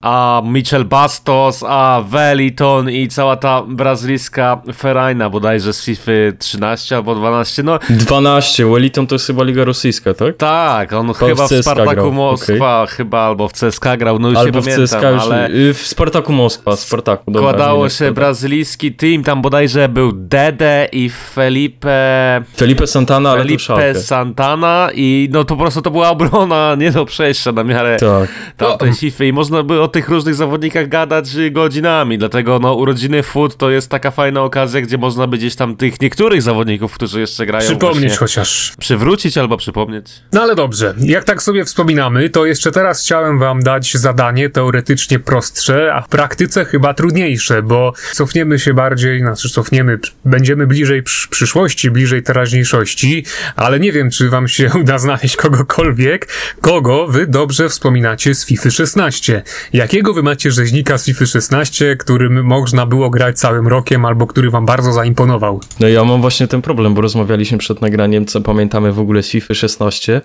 A 0.08 0.42
Michel 0.44 0.84
Bastos, 0.84 1.64
a 1.68 2.02
Wellington 2.08 2.90
i 2.90 3.08
cała 3.08 3.36
ta 3.36 3.62
brazylijska 3.62 4.62
Ferajna 4.74 5.30
bodajże 5.30 5.72
z 5.72 5.84
FIFA 5.84 6.12
13 6.38 6.96
albo 6.96 7.14
12, 7.14 7.62
no 7.62 7.78
12, 7.90 8.66
Wellington 8.66 9.06
to 9.06 9.14
jest 9.14 9.26
chyba 9.26 9.44
Liga 9.44 9.64
Rosyjska, 9.64 10.14
tak? 10.14 10.36
tak, 10.36 10.92
on 10.92 11.14
chyba 11.14 11.48
w 11.48 11.50
w 11.50 11.62
Spartaku 11.62 11.94
grał, 11.94 12.12
Moskwa, 12.12 12.86
chyba 12.86 13.20
albo 13.20 13.48
w 13.48 13.52
CSKA 13.52 13.96
grał, 13.96 14.18
no 14.18 14.28
już 14.28 14.38
Albo 14.38 14.58
nie 14.58 14.62
w 14.62 14.64
pamiętam, 14.64 14.86
CSKA 14.86 15.10
już, 15.10 15.22
ale 15.22 15.50
y, 15.50 15.74
w 15.74 15.86
Spartaku 15.86 16.32
Moskwa, 16.32 16.76
Spartaku, 16.76 17.30
dobra. 17.30 17.50
składało 17.50 17.88
się 17.88 18.12
brazylijski 18.12 18.92
team, 18.92 19.22
tam 19.22 19.42
bodajże 19.42 19.88
był 19.88 20.12
Dede 20.12 20.88
i 20.92 21.10
Felipe... 21.10 22.44
Felipe 22.56 22.86
Santana, 22.86 23.30
ale 23.30 23.44
to 23.44 23.58
szalkę. 23.58 23.82
Felipe 23.82 24.00
Santana 24.00 24.88
i 24.94 25.28
no 25.32 25.44
to 25.44 25.56
po 25.56 25.62
prostu 25.62 25.82
to 25.82 25.90
była 25.90 26.10
obrona 26.10 26.74
nie 26.78 26.90
do 26.90 27.04
przejścia 27.04 27.52
na 27.52 27.64
miarę 27.64 27.96
Tak. 27.96 28.28
tamtej 28.56 28.92
FIFA 28.94 29.24
i 29.24 29.32
można 29.32 29.62
by 29.62 29.80
o 29.80 29.95
tych 29.96 30.08
różnych 30.08 30.34
zawodnikach 30.34 30.88
gadać 30.88 31.28
godzinami, 31.50 32.18
dlatego 32.18 32.58
no 32.58 32.74
urodziny 32.74 33.22
Foot 33.22 33.56
to 33.56 33.70
jest 33.70 33.88
taka 33.90 34.10
fajna 34.10 34.42
okazja, 34.42 34.80
gdzie 34.80 34.98
można 34.98 35.26
by 35.26 35.38
gdzieś 35.38 35.56
tam 35.56 35.76
tych 35.76 36.00
niektórych 36.00 36.42
zawodników, 36.42 36.94
którzy 36.94 37.20
jeszcze 37.20 37.46
grają 37.46 37.66
Przypomnieć 37.70 38.16
chociaż. 38.16 38.72
przywrócić 38.78 39.38
albo 39.38 39.56
przypomnieć. 39.56 40.06
No 40.32 40.42
ale 40.42 40.54
dobrze, 40.54 40.94
jak 40.98 41.24
tak 41.24 41.42
sobie 41.42 41.64
wspominamy, 41.64 42.30
to 42.30 42.46
jeszcze 42.46 42.70
teraz 42.72 43.02
chciałem 43.02 43.38
wam 43.38 43.62
dać 43.62 43.94
zadanie 43.94 44.50
teoretycznie 44.50 45.18
prostsze, 45.18 45.94
a 45.94 46.00
w 46.00 46.08
praktyce 46.08 46.64
chyba 46.64 46.94
trudniejsze, 46.94 47.62
bo 47.62 47.92
cofniemy 48.12 48.58
się 48.58 48.74
bardziej, 48.74 49.20
znaczy 49.20 49.50
cofniemy, 49.50 49.98
będziemy 50.24 50.66
bliżej 50.66 51.02
przy- 51.02 51.28
przyszłości, 51.28 51.90
bliżej 51.90 52.22
teraźniejszości, 52.22 53.24
ale 53.56 53.80
nie 53.80 53.92
wiem, 53.92 54.10
czy 54.10 54.30
wam 54.30 54.48
się 54.48 54.70
uda 54.82 54.98
znaleźć 54.98 55.36
kogokolwiek, 55.36 56.28
kogo 56.60 57.06
wy 57.06 57.26
dobrze 57.26 57.68
wspominacie 57.68 58.34
z 58.34 58.46
FIFA 58.46 58.70
16. 58.70 59.42
Jakiego 59.76 60.14
wy 60.14 60.22
macie 60.22 60.50
rzeźnika 60.50 60.98
z 60.98 61.04
FIFA 61.04 61.26
16, 61.26 61.96
którym 61.96 62.44
można 62.44 62.86
było 62.86 63.10
grać 63.10 63.38
całym 63.38 63.68
rokiem, 63.68 64.04
albo 64.04 64.26
który 64.26 64.50
wam 64.50 64.66
bardzo 64.66 64.92
zaimponował? 64.92 65.60
No 65.80 65.88
ja 65.88 66.04
mam 66.04 66.20
właśnie 66.20 66.48
ten 66.48 66.62
problem, 66.62 66.94
bo 66.94 67.00
rozmawialiśmy 67.00 67.58
przed 67.58 67.80
nagraniem, 67.80 68.26
co 68.26 68.40
pamiętamy 68.40 68.92
w 68.92 69.00
ogóle 69.00 69.22
z 69.22 69.28
FIFA 69.28 69.54
16 69.54 70.20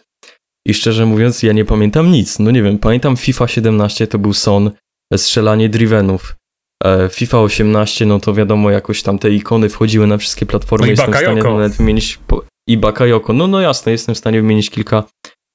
i 0.67 0.73
szczerze 0.73 1.05
mówiąc 1.05 1.43
ja 1.43 1.53
nie 1.53 1.65
pamiętam 1.65 2.11
nic. 2.11 2.39
No 2.39 2.51
nie 2.51 2.63
wiem, 2.63 2.77
pamiętam 2.77 3.17
FIFA 3.17 3.47
17 3.47 4.07
to 4.07 4.19
był 4.19 4.33
Son, 4.33 4.71
strzelanie 5.15 5.69
drivenów. 5.69 6.35
E, 6.83 7.09
FIFA 7.09 7.39
18 7.39 8.05
no 8.05 8.19
to 8.19 8.33
wiadomo 8.33 8.71
jakoś 8.71 9.03
tam 9.03 9.19
te 9.19 9.31
ikony 9.31 9.69
wchodziły 9.69 10.07
na 10.07 10.17
wszystkie 10.17 10.45
platformy. 10.45 10.85
No 10.85 10.87
i 10.87 10.91
jestem 10.91 11.13
w 11.13 11.15
stanie 11.15 11.27
Bakayoko. 11.27 11.57
nawet 11.57 11.73
wymienić 11.77 12.19
po... 12.27 12.43
i 12.67 12.77
Bakayoko. 12.77 13.33
No 13.33 13.47
no 13.47 13.61
jasne, 13.61 13.91
jestem 13.91 14.15
w 14.15 14.17
stanie 14.17 14.41
wymienić 14.41 14.69
kilka 14.69 15.03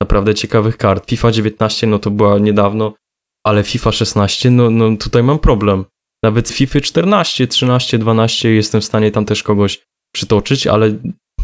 naprawdę 0.03 0.35
ciekawych 0.35 0.77
kart. 0.77 1.11
FIFA 1.11 1.31
19 1.31 1.87
no 1.87 1.99
to 1.99 2.11
była 2.11 2.39
niedawno, 2.39 2.95
ale 3.47 3.63
FIFA 3.63 3.93
16 3.93 4.51
no, 4.51 4.71
no 4.71 4.97
tutaj 4.97 5.23
mam 5.23 5.39
problem. 5.39 5.85
nawet 6.23 6.49
FIFA 6.49 6.81
14, 6.81 7.47
13, 7.47 7.99
12 7.99 8.51
jestem 8.51 8.81
w 8.81 8.85
stanie 8.85 9.11
tam 9.11 9.25
też 9.25 9.43
kogoś 9.43 9.83
przytoczyć, 10.15 10.67
ale 10.67 10.95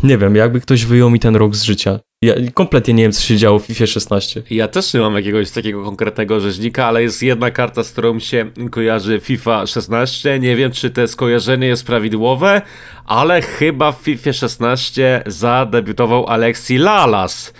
nie 0.02 0.18
wiem, 0.18 0.36
jakby 0.36 0.60
ktoś 0.60 0.84
wyjął 0.84 1.10
mi 1.10 1.20
ten 1.20 1.36
rok 1.36 1.56
z 1.56 1.62
życia. 1.62 2.00
Ja 2.24 2.34
kompletnie 2.54 2.94
nie 2.94 3.02
wiem, 3.02 3.12
co 3.12 3.22
się 3.22 3.36
działo 3.36 3.58
w 3.58 3.66
FIFA 3.66 3.86
16. 3.86 4.42
Ja 4.50 4.68
też 4.68 4.94
nie 4.94 5.00
mam 5.00 5.14
jakiegoś 5.14 5.50
takiego 5.50 5.84
konkretnego 5.84 6.40
rzeźnika, 6.40 6.86
ale 6.86 7.02
jest 7.02 7.22
jedna 7.22 7.50
karta, 7.50 7.84
z 7.84 7.92
którą 7.92 8.18
się 8.18 8.50
kojarzy 8.70 9.20
FIFA 9.20 9.66
16. 9.66 10.38
Nie 10.38 10.56
wiem, 10.56 10.72
czy 10.72 10.90
to 10.90 11.08
skojarzenie 11.08 11.66
jest 11.66 11.86
prawidłowe, 11.86 12.62
ale 13.06 13.42
chyba 13.42 13.92
w 13.92 13.96
FIFA 13.96 14.32
16 14.32 15.22
zadebiutował 15.26 16.26
Alexi 16.26 16.78
Lalas. 16.78 17.52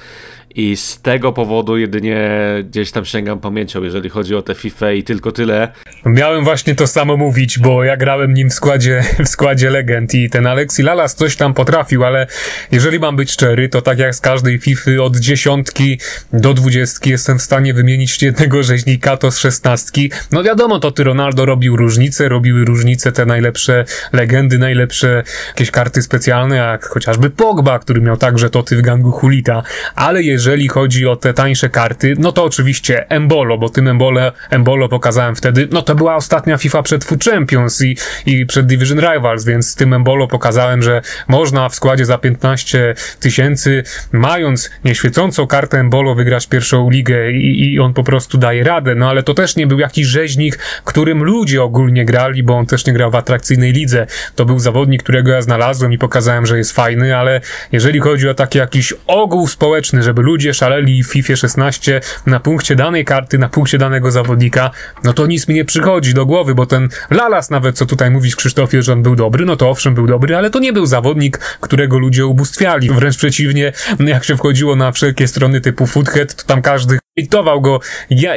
I 0.55 0.77
z 0.77 1.01
tego 1.01 1.33
powodu 1.33 1.79
jedynie 1.79 2.31
gdzieś 2.71 2.91
tam 2.91 3.05
sięgam 3.05 3.41
pamięcią, 3.41 3.83
jeżeli 3.83 4.11
chodzi 4.11 4.35
o 4.35 4.43
tę 4.43 4.55
FIFA 4.55 4.93
i 4.93 5.03
tylko 5.03 5.33
tyle. 5.33 5.73
Miałem 6.07 6.45
właśnie 6.45 6.75
to 6.75 6.87
samo 6.87 7.17
mówić, 7.17 7.59
bo 7.59 7.85
ja 7.85 7.97
grałem 7.97 8.35
nim 8.35 8.51
w 8.51 8.55
składzie, 8.55 9.05
w 9.25 9.29
składzie 9.29 9.71
legend 9.71 10.15
i 10.15 10.31
ten 10.31 10.47
Alexi 10.47 10.83
Lalas 10.83 11.15
coś 11.15 11.37
tam 11.37 11.55
potrafił, 11.55 12.05
ale 12.05 12.27
jeżeli 12.73 12.99
mam 12.99 13.17
być 13.17 13.33
szczery, 13.33 13.69
to 13.69 13.83
tak 13.83 13.99
jak 13.99 14.15
z 14.15 14.21
każdej 14.21 14.59
FIFA 14.59 14.91
od 15.03 15.17
dziesiątki 15.17 15.99
do 16.33 16.55
dwudziestki 16.55 17.11
jestem 17.11 17.39
w 17.39 17.43
stanie 17.43 17.75
wymienić 17.75 18.23
jednego 18.23 18.63
rzeźnika, 18.63 19.17
to 19.17 19.31
z 19.31 19.39
szesnastki. 19.39 20.11
No 20.33 20.43
wiadomo, 20.43 20.81
to 20.81 20.91
ty 20.91 21.05
Ronaldo 21.05 21.47
robił 21.47 21.77
różnice, 21.77 22.29
robiły 22.29 22.65
różnice 22.65 23.13
te 23.13 23.27
najlepsze 23.27 23.85
legendy, 24.13 24.59
najlepsze 24.59 25.23
jakieś 25.49 25.71
karty 25.71 26.03
specjalne, 26.03 26.57
jak 26.57 26.87
chociażby 26.87 27.31
Pogba, 27.31 27.79
który 27.79 28.01
miał 28.01 28.17
także 28.17 28.51
to 28.51 28.63
ty 28.63 28.77
w 28.77 28.83
gangu 28.83 29.13
Hulita, 29.13 29.63
ale 29.95 30.23
jeżeli 30.23 30.42
jeżeli 30.43 30.69
chodzi 30.69 31.07
o 31.07 31.17
te 31.17 31.35
tańsze 31.35 31.69
karty, 31.69 32.15
no 32.19 32.33
to 32.33 32.45
oczywiście 32.45 33.11
Embolo, 33.11 33.59
bo 33.59 33.69
tym 33.69 33.89
Embolo, 33.89 34.33
Embolo 34.51 34.89
pokazałem 34.89 35.37
wtedy, 35.37 35.69
no 35.71 35.83
to 35.83 35.95
była 35.95 36.17
ostatnia 36.17 36.59
FIFA 36.59 36.83
przed 36.83 37.05
Food 37.05 37.25
Champions 37.25 37.83
i, 37.83 37.97
i 38.27 38.47
przed 38.47 38.67
Division 38.67 38.99
Rivals, 38.99 39.45
więc 39.45 39.69
z 39.69 39.75
tym 39.75 39.95
Embolo 39.95 40.29
pokazałem, 40.29 40.83
że 40.83 41.03
można 41.29 41.69
w 41.69 41.75
składzie 41.75 42.05
za 42.05 42.19
15 42.19 42.95
tysięcy, 43.21 43.83
mając 44.13 44.71
nieświecącą 44.85 45.47
kartę 45.47 45.79
Embolo, 45.79 46.15
wygrać 46.15 46.47
pierwszą 46.47 46.91
ligę 46.91 47.33
i, 47.33 47.73
i 47.73 47.81
on 47.81 47.95
po 47.95 48.05
prostu 48.05 48.39
daje 48.39 48.65
radę, 48.65 48.95
no 48.95 49.09
ale 49.09 49.23
to 49.23 49.35
też 49.35 49.57
nie 49.57 49.67
był 49.67 49.79
jakiś 49.79 50.07
rzeźnik, 50.07 50.59
którym 50.85 51.25
ludzie 51.25 51.63
ogólnie 51.63 52.05
grali, 52.05 52.43
bo 52.43 52.57
on 52.57 52.67
też 52.67 52.87
nie 52.87 52.93
grał 52.93 53.11
w 53.11 53.15
atrakcyjnej 53.15 53.73
lidze. 53.73 54.07
To 54.37 54.45
był 54.45 54.59
zawodnik, 54.59 55.03
którego 55.03 55.31
ja 55.31 55.43
znalazłem 55.43 55.93
i 55.93 55.99
pokazałem, 55.99 56.47
że 56.47 56.59
jest 56.59 56.73
fajny, 56.73 57.17
ale 57.17 57.41
jeżeli 57.73 58.01
chodzi 58.01 58.29
o 58.29 58.35
taki 58.35 58.59
jakiś 58.59 58.95
ogół 59.07 59.49
społeczny, 59.49 60.03
żeby 60.03 60.23
ludzie 60.23 60.32
ludzie 60.33 60.55
szaleli 60.55 61.03
w 61.03 61.07
FIFA 61.07 61.37
16 61.37 62.01
na 62.27 62.41
punkcie 62.41 62.77
danej 62.77 63.05
karty, 63.05 63.39
na 63.39 63.49
punkcie 63.49 63.79
danego 63.79 64.11
zawodnika, 64.11 64.71
no 65.05 65.13
to 65.13 65.27
nic 65.27 65.49
mi 65.49 65.55
nie 65.55 65.65
przychodzi 65.65 66.15
do 66.15 66.27
głowy, 66.27 66.55
bo 66.55 66.67
ten 66.67 66.89
Lalas 67.11 67.51
nawet, 67.51 67.77
co 67.77 67.87
tutaj 67.87 68.11
mówisz 68.11 68.37
Krzysztofie, 68.37 68.83
że 68.83 68.93
on 68.93 69.03
był 69.03 69.17
dobry, 69.17 69.45
no 69.45 69.57
to 69.57 69.71
owszem 69.71 69.95
był 69.95 70.07
dobry, 70.07 70.37
ale 70.37 70.51
to 70.51 70.59
nie 70.59 70.73
był 70.73 70.87
zawodnik, 70.87 71.39
którego 71.39 71.99
ludzie 71.99 72.27
ubóstwiali. 72.27 72.91
Wręcz 72.91 73.17
przeciwnie, 73.17 73.73
jak 74.01 74.25
się 74.25 74.37
wchodziło 74.37 74.77
na 74.77 74.93
wszelkie 74.93 75.29
strony 75.29 75.61
typu 75.61 75.87
Foodhead, 75.87 76.35
to 76.35 76.45
tam 76.47 76.63
każdy 76.63 76.99
hejtował 77.19 77.61
go 77.61 77.81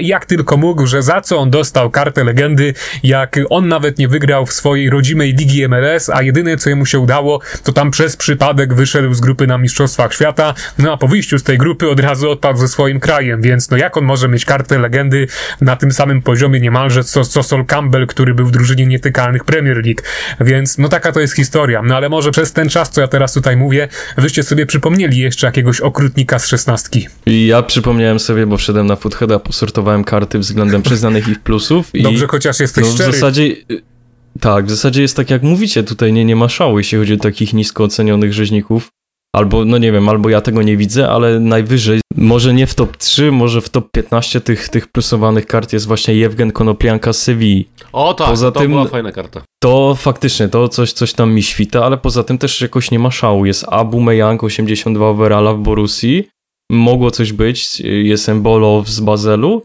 jak 0.02 0.26
tylko 0.26 0.58
mógł, 0.58 0.88
że 0.88 1.04
za 1.04 1.22
co 1.22 1.38
on 1.38 1.50
dostał 1.50 1.90
kartę 1.90 2.24
legendy, 2.24 2.74
jak 3.04 3.40
on 3.50 3.68
nawet 3.68 3.98
nie 3.98 4.08
wygrał 4.08 4.46
w 4.46 4.54
swojej 4.54 4.90
rodzimej 4.90 5.34
ligi 5.34 5.68
MLS, 5.68 6.10
a 6.10 6.22
jedyne 6.22 6.58
co 6.58 6.70
jemu 6.70 6.86
się 6.86 7.00
udało, 7.00 7.40
to 7.64 7.74
tam 7.74 7.92
przez 7.92 8.18
przypadek 8.18 8.74
wyszedł 8.74 9.14
z 9.14 9.22
grupy 9.22 9.48
na 9.48 9.58
Mistrzostwach 9.58 10.14
Świata, 10.14 10.54
no 10.78 10.94
a 10.94 10.98
po 10.98 11.08
wyjściu 11.08 11.40
z 11.40 11.44
tej 11.44 11.58
grupy 11.58 11.90
od 11.90 12.00
razu 12.00 12.30
odpadł 12.30 12.60
ze 12.60 12.68
swoim 12.68 13.00
krajem, 13.00 13.42
więc 13.42 13.70
no 13.70 13.78
jak 13.78 13.98
on 13.98 14.06
może 14.06 14.28
mieć 14.28 14.46
kartę 14.46 14.80
legendy 14.80 15.28
na 15.62 15.76
tym 15.76 15.92
samym 15.92 16.22
poziomie 16.22 16.60
niemalże 16.60 17.04
co, 17.04 17.26
co 17.26 17.44
Sol 17.44 17.66
Campbell, 17.66 18.08
który 18.08 18.34
był 18.34 18.46
w 18.46 18.52
drużynie 18.52 18.86
nietykalnych 18.86 19.44
Premier 19.44 19.86
League, 19.86 20.02
więc 20.42 20.78
no 20.78 20.90
taka 20.90 21.12
to 21.12 21.20
jest 21.20 21.36
historia, 21.36 21.82
no 21.82 21.96
ale 21.96 22.10
może 22.10 22.32
przez 22.32 22.54
ten 22.54 22.70
czas, 22.70 22.90
co 22.90 23.02
ja 23.02 23.08
teraz 23.08 23.34
tutaj 23.34 23.58
mówię, 23.58 23.88
wyście 24.18 24.44
sobie 24.44 24.66
przypomnieli 24.66 25.18
jeszcze 25.18 25.48
jakiegoś 25.48 25.82
okrutnika 25.82 26.40
z 26.40 26.48
szesnastki. 26.48 27.08
Ja 27.26 27.64
przypomniałem 27.64 28.20
sobie, 28.20 28.48
bo 28.48 28.65
wszedłem 28.66 28.88
na 28.88 28.96
Footheada, 28.96 29.40
posortowałem 29.40 30.04
karty 30.04 30.40
względem 30.40 30.82
przyznanych 30.82 31.28
ich 31.28 31.40
plusów. 31.40 31.92
Dobrze, 32.04 32.28
chociaż 32.28 32.60
jesteś 32.60 32.86
no, 32.86 32.92
szczery. 32.92 33.12
W 33.12 33.16
zasadzie... 33.16 33.44
Y, 33.44 33.82
tak, 34.40 34.66
w 34.66 34.70
zasadzie 34.70 35.02
jest 35.02 35.16
tak 35.16 35.30
jak 35.30 35.44
mówicie, 35.44 35.84
tutaj 35.84 36.14
nie, 36.14 36.26
nie 36.26 36.36
ma 36.36 36.50
szału, 36.50 36.78
jeśli 36.78 36.98
chodzi 36.98 37.14
o 37.14 37.18
takich 37.18 37.54
nisko 37.54 37.84
ocenionych 37.84 38.34
rzeźników. 38.34 38.88
Albo, 39.36 39.66
no 39.66 39.78
nie 39.78 39.92
wiem, 39.92 40.10
albo 40.10 40.30
ja 40.30 40.42
tego 40.42 40.62
nie 40.62 40.78
widzę, 40.78 41.10
ale 41.10 41.40
najwyżej, 41.40 42.02
może 42.16 42.54
nie 42.54 42.68
w 42.68 42.76
top 42.76 42.98
3, 42.98 43.32
może 43.32 43.62
w 43.62 43.70
top 43.70 43.92
15 43.92 44.42
tych, 44.42 44.70
tych 44.70 44.88
plusowanych 44.88 45.46
kart 45.46 45.74
jest 45.74 45.88
właśnie 45.88 46.16
Jewgen 46.16 46.52
Konoplianka 46.52 47.14
z 47.14 47.22
Sewilli. 47.22 47.68
O 47.94 48.14
tak, 48.14 48.28
poza 48.28 48.52
to 48.52 48.60
tym, 48.60 48.72
była 48.72 48.86
fajna 48.86 49.12
karta. 49.12 49.42
To 49.64 49.96
faktycznie, 49.96 50.48
to 50.48 50.68
coś, 50.68 50.94
coś 50.94 51.14
tam 51.14 51.34
mi 51.34 51.44
świta, 51.44 51.86
ale 51.86 51.98
poza 51.98 52.24
tym 52.24 52.38
też 52.38 52.62
jakoś 52.62 52.92
nie 52.92 53.00
ma 53.00 53.12
szału. 53.12 53.46
Jest 53.46 53.66
Abu 53.68 54.02
Meyang 54.02 54.44
82 54.44 55.08
overalla 55.08 55.54
w 55.54 55.60
Borussii, 55.60 56.28
mogło 56.72 57.12
coś 57.12 57.34
być. 57.34 57.80
Jest 57.80 58.30
Embolo 58.30 58.84
z 58.88 59.00
Bazelu, 59.00 59.62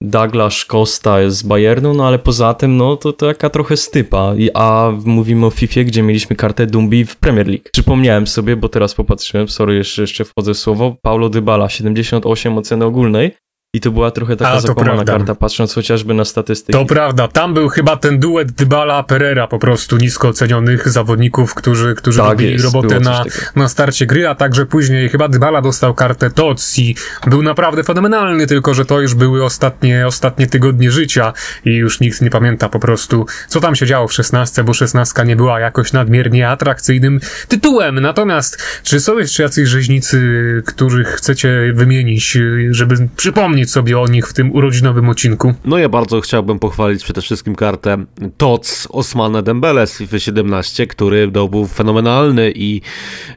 Douglas 0.00 0.64
Costa 0.64 1.20
jest 1.20 1.36
z 1.36 1.42
Bayernu, 1.42 1.94
no 1.94 2.06
ale 2.06 2.18
poza 2.18 2.54
tym, 2.54 2.76
no 2.76 2.96
to 2.96 3.12
taka 3.12 3.50
trochę 3.50 3.76
stypa. 3.76 4.34
A 4.54 4.92
mówimy 5.04 5.46
o 5.46 5.50
FIFA, 5.50 5.84
gdzie 5.84 6.02
mieliśmy 6.02 6.36
kartę 6.36 6.66
Dumbi 6.66 7.04
w 7.04 7.16
Premier 7.16 7.46
League. 7.46 7.64
Przypomniałem 7.72 8.26
sobie, 8.26 8.56
bo 8.56 8.68
teraz 8.68 8.94
popatrzyłem, 8.94 9.48
sorry, 9.48 9.74
jeszcze, 9.74 10.02
jeszcze 10.02 10.24
wchodzę 10.24 10.54
w 10.54 10.58
słowo, 10.58 10.96
Paulo 11.02 11.28
Dybala, 11.28 11.68
78 11.68 12.58
oceny 12.58 12.84
ogólnej. 12.84 13.32
I 13.74 13.80
to 13.80 13.90
była 13.90 14.10
trochę 14.10 14.36
taka 14.36 14.50
A, 14.50 14.60
zakłamana 14.60 15.04
karta, 15.04 15.34
patrząc 15.34 15.74
chociażby 15.74 16.14
na 16.14 16.24
statystyki. 16.24 16.72
To 16.78 16.84
prawda, 16.84 17.28
tam 17.28 17.54
był 17.54 17.68
chyba 17.68 17.96
ten 17.96 18.18
duet 18.18 18.52
Dybala-Perera 18.52 19.48
po 19.48 19.58
prostu 19.58 19.96
nisko 19.96 20.28
ocenionych 20.28 20.88
zawodników, 20.88 21.54
którzy, 21.54 21.94
którzy 21.94 22.18
tak 22.18 22.28
robili 22.28 22.52
jest, 22.52 22.64
robotę 22.64 23.00
na, 23.00 23.24
na 23.56 23.68
starcie 23.68 24.06
gry, 24.06 24.28
a 24.28 24.34
także 24.34 24.66
później 24.66 25.08
chyba 25.08 25.28
Dybala 25.28 25.62
dostał 25.62 25.94
kartę 25.94 26.30
TOC 26.30 26.78
i 26.78 26.96
był 27.26 27.42
naprawdę 27.42 27.84
fenomenalny, 27.84 28.46
tylko 28.46 28.74
że 28.74 28.84
to 28.84 29.00
już 29.00 29.14
były 29.14 29.44
ostatnie, 29.44 30.06
ostatnie 30.06 30.46
tygodnie 30.46 30.90
życia 30.90 31.32
i 31.64 31.70
już 31.70 32.00
nikt 32.00 32.20
nie 32.20 32.30
pamięta 32.30 32.68
po 32.68 32.78
prostu, 32.78 33.26
co 33.48 33.60
tam 33.60 33.76
się 33.76 33.86
działo 33.86 34.08
w 34.08 34.12
16, 34.12 34.64
bo 34.64 34.74
16 34.74 35.24
nie 35.24 35.36
była 35.36 35.60
jakoś 35.60 35.92
nadmiernie 35.92 36.48
atrakcyjnym 36.48 37.20
tytułem. 37.48 38.00
Natomiast, 38.00 38.62
czy 38.82 39.00
są 39.00 39.18
jeszcze 39.18 39.42
jacyś 39.42 39.68
rzeźnicy, 39.68 40.22
których 40.66 41.08
chcecie 41.08 41.72
wymienić, 41.74 42.38
żeby 42.70 43.08
przypomnieć 43.16 43.63
sobie 43.70 43.98
o 43.98 44.06
nich 44.06 44.28
w 44.28 44.32
tym 44.32 44.52
urodzinowym 44.52 45.08
odcinku. 45.08 45.54
No 45.64 45.78
ja 45.78 45.88
bardzo 45.88 46.20
chciałbym 46.20 46.58
pochwalić 46.58 47.04
przede 47.04 47.20
wszystkim 47.20 47.54
kartę 47.54 48.04
TOC 48.36 48.88
Osmana 48.90 49.42
Dembele 49.42 49.86
z 49.86 49.98
FIFA 49.98 50.18
17, 50.18 50.86
który 50.86 51.28
był 51.28 51.66
fenomenalny 51.66 52.52
i 52.54 52.80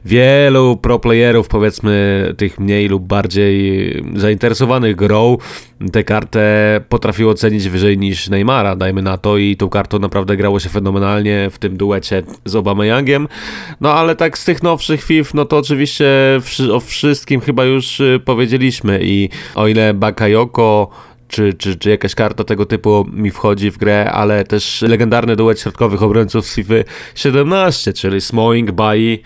wielu 0.04 0.76
pro-playerów, 0.76 1.48
powiedzmy 1.48 2.34
tych 2.36 2.58
mniej 2.58 2.88
lub 2.88 3.06
bardziej 3.06 4.04
zainteresowanych 4.16 4.96
grą, 4.96 5.38
tę 5.92 6.04
kartę 6.04 6.80
potrafił 6.88 7.30
ocenić 7.30 7.68
wyżej 7.68 7.98
niż 7.98 8.28
Neymara, 8.28 8.76
dajmy 8.76 9.02
na 9.02 9.18
to 9.18 9.38
i 9.38 9.56
tą 9.56 9.68
kartą 9.68 9.98
naprawdę 9.98 10.36
grało 10.36 10.60
się 10.60 10.68
fenomenalnie 10.68 11.48
w 11.50 11.58
tym 11.58 11.76
duecie 11.76 12.22
z 12.44 12.54
Obama-Youngiem. 12.54 13.26
No 13.80 13.94
ale 13.94 14.16
tak 14.16 14.38
z 14.38 14.44
tych 14.44 14.62
nowszych 14.62 15.04
FIFA, 15.04 15.30
no 15.34 15.44
to 15.44 15.56
oczywiście 15.58 16.06
o 16.72 16.80
wszystkim 16.80 17.40
chyba 17.40 17.64
już 17.64 18.00
y, 18.00 18.20
powiedzieliśmy 18.24 19.00
i 19.02 19.28
o 19.54 19.68
ile 19.68 19.94
Bakayoko 20.18 20.90
czy, 21.28 21.54
czy, 21.54 21.76
czy 21.76 21.90
jakaś 21.90 22.14
karta 22.14 22.44
tego 22.44 22.66
typu 22.66 23.06
mi 23.12 23.30
wchodzi 23.30 23.70
w 23.70 23.78
grę, 23.78 24.10
ale 24.12 24.44
też 24.44 24.82
legendarny 24.82 25.36
duet 25.36 25.60
środkowych 25.60 26.02
obrońców 26.02 26.46
FIFA 26.46 26.74
17, 27.14 27.92
czyli 27.92 28.20
Smoing, 28.20 28.70
Bai, 28.70 29.22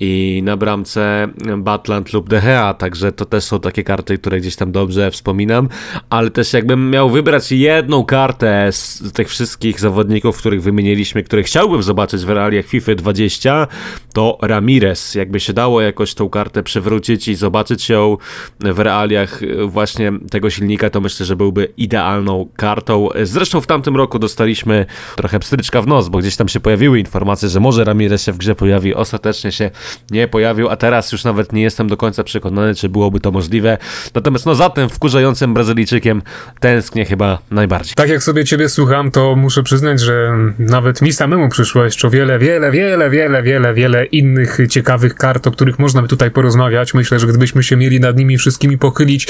i 0.00 0.42
na 0.44 0.56
bramce 0.56 1.28
Batland 1.58 2.12
lub 2.12 2.28
De 2.28 2.40
Gea, 2.40 2.74
także 2.74 3.12
to 3.12 3.24
też 3.24 3.44
są 3.44 3.60
takie 3.60 3.84
karty, 3.84 4.18
które 4.18 4.40
gdzieś 4.40 4.56
tam 4.56 4.72
dobrze 4.72 5.10
wspominam, 5.10 5.68
ale 6.10 6.30
też 6.30 6.52
jakbym 6.52 6.90
miał 6.90 7.10
wybrać 7.10 7.52
jedną 7.52 8.04
kartę 8.04 8.68
z 8.72 9.12
tych 9.12 9.28
wszystkich 9.28 9.80
zawodników, 9.80 10.38
których 10.38 10.62
wymieniliśmy, 10.62 11.22
które 11.22 11.42
chciałbym 11.42 11.82
zobaczyć 11.82 12.24
w 12.24 12.30
realiach 12.30 12.66
FIFA 12.66 12.94
20, 12.94 13.66
to 14.12 14.38
Ramirez. 14.42 15.14
Jakby 15.14 15.40
się 15.40 15.52
dało 15.52 15.80
jakoś 15.80 16.14
tą 16.14 16.28
kartę 16.28 16.62
przywrócić 16.62 17.28
i 17.28 17.34
zobaczyć 17.34 17.88
ją 17.88 18.16
w 18.60 18.78
realiach 18.78 19.40
właśnie 19.66 20.12
tego 20.30 20.50
silnika, 20.50 20.90
to 20.90 21.00
myślę, 21.00 21.26
że 21.26 21.36
byłby 21.36 21.72
idealną 21.76 22.48
kartą. 22.56 23.08
Zresztą 23.22 23.60
w 23.60 23.66
tamtym 23.66 23.96
roku 23.96 24.18
dostaliśmy 24.18 24.86
trochę 25.16 25.38
pstryczka 25.38 25.82
w 25.82 25.86
nos, 25.86 26.08
bo 26.08 26.18
gdzieś 26.18 26.36
tam 26.36 26.48
się 26.48 26.60
pojawiły 26.60 26.98
informacje, 26.98 27.48
że 27.48 27.60
może 27.60 27.84
Ramirez 27.84 28.22
się 28.22 28.32
w 28.32 28.36
grze 28.36 28.54
pojawi, 28.54 28.94
ostatecznie 28.94 29.52
się 29.52 29.70
nie 30.10 30.28
pojawił, 30.28 30.68
a 30.68 30.76
teraz 30.76 31.12
już 31.12 31.24
nawet 31.24 31.52
nie 31.52 31.62
jestem 31.62 31.88
do 31.88 31.96
końca 31.96 32.24
przekonany, 32.24 32.74
czy 32.74 32.88
byłoby 32.88 33.20
to 33.20 33.30
możliwe. 33.30 33.78
Natomiast 34.14 34.46
no 34.46 34.54
za 34.54 34.70
tym 34.70 34.88
wkurzającym 34.88 35.54
Brazylijczykiem 35.54 36.22
tęsknię 36.60 37.04
chyba 37.04 37.38
najbardziej. 37.50 37.94
Tak 37.94 38.08
jak 38.08 38.22
sobie 38.22 38.44
ciebie 38.44 38.68
słucham, 38.68 39.10
to 39.10 39.36
muszę 39.36 39.62
przyznać, 39.62 40.00
że 40.00 40.32
nawet 40.58 41.02
mi 41.02 41.12
samemu 41.12 41.48
przyszło 41.48 41.84
jeszcze 41.84 42.10
wiele, 42.10 42.38
wiele, 42.38 42.70
wiele, 42.70 43.10
wiele, 43.10 43.42
wiele, 43.42 43.74
wiele 43.74 44.04
innych 44.04 44.58
ciekawych 44.70 45.14
kart, 45.14 45.46
o 45.46 45.50
których 45.50 45.78
można 45.78 46.02
by 46.02 46.08
tutaj 46.08 46.30
porozmawiać. 46.30 46.94
Myślę, 46.94 47.18
że 47.18 47.26
gdybyśmy 47.26 47.62
się 47.62 47.76
mieli 47.76 48.00
nad 48.00 48.16
nimi 48.16 48.38
wszystkimi 48.38 48.78
pochylić, 48.78 49.28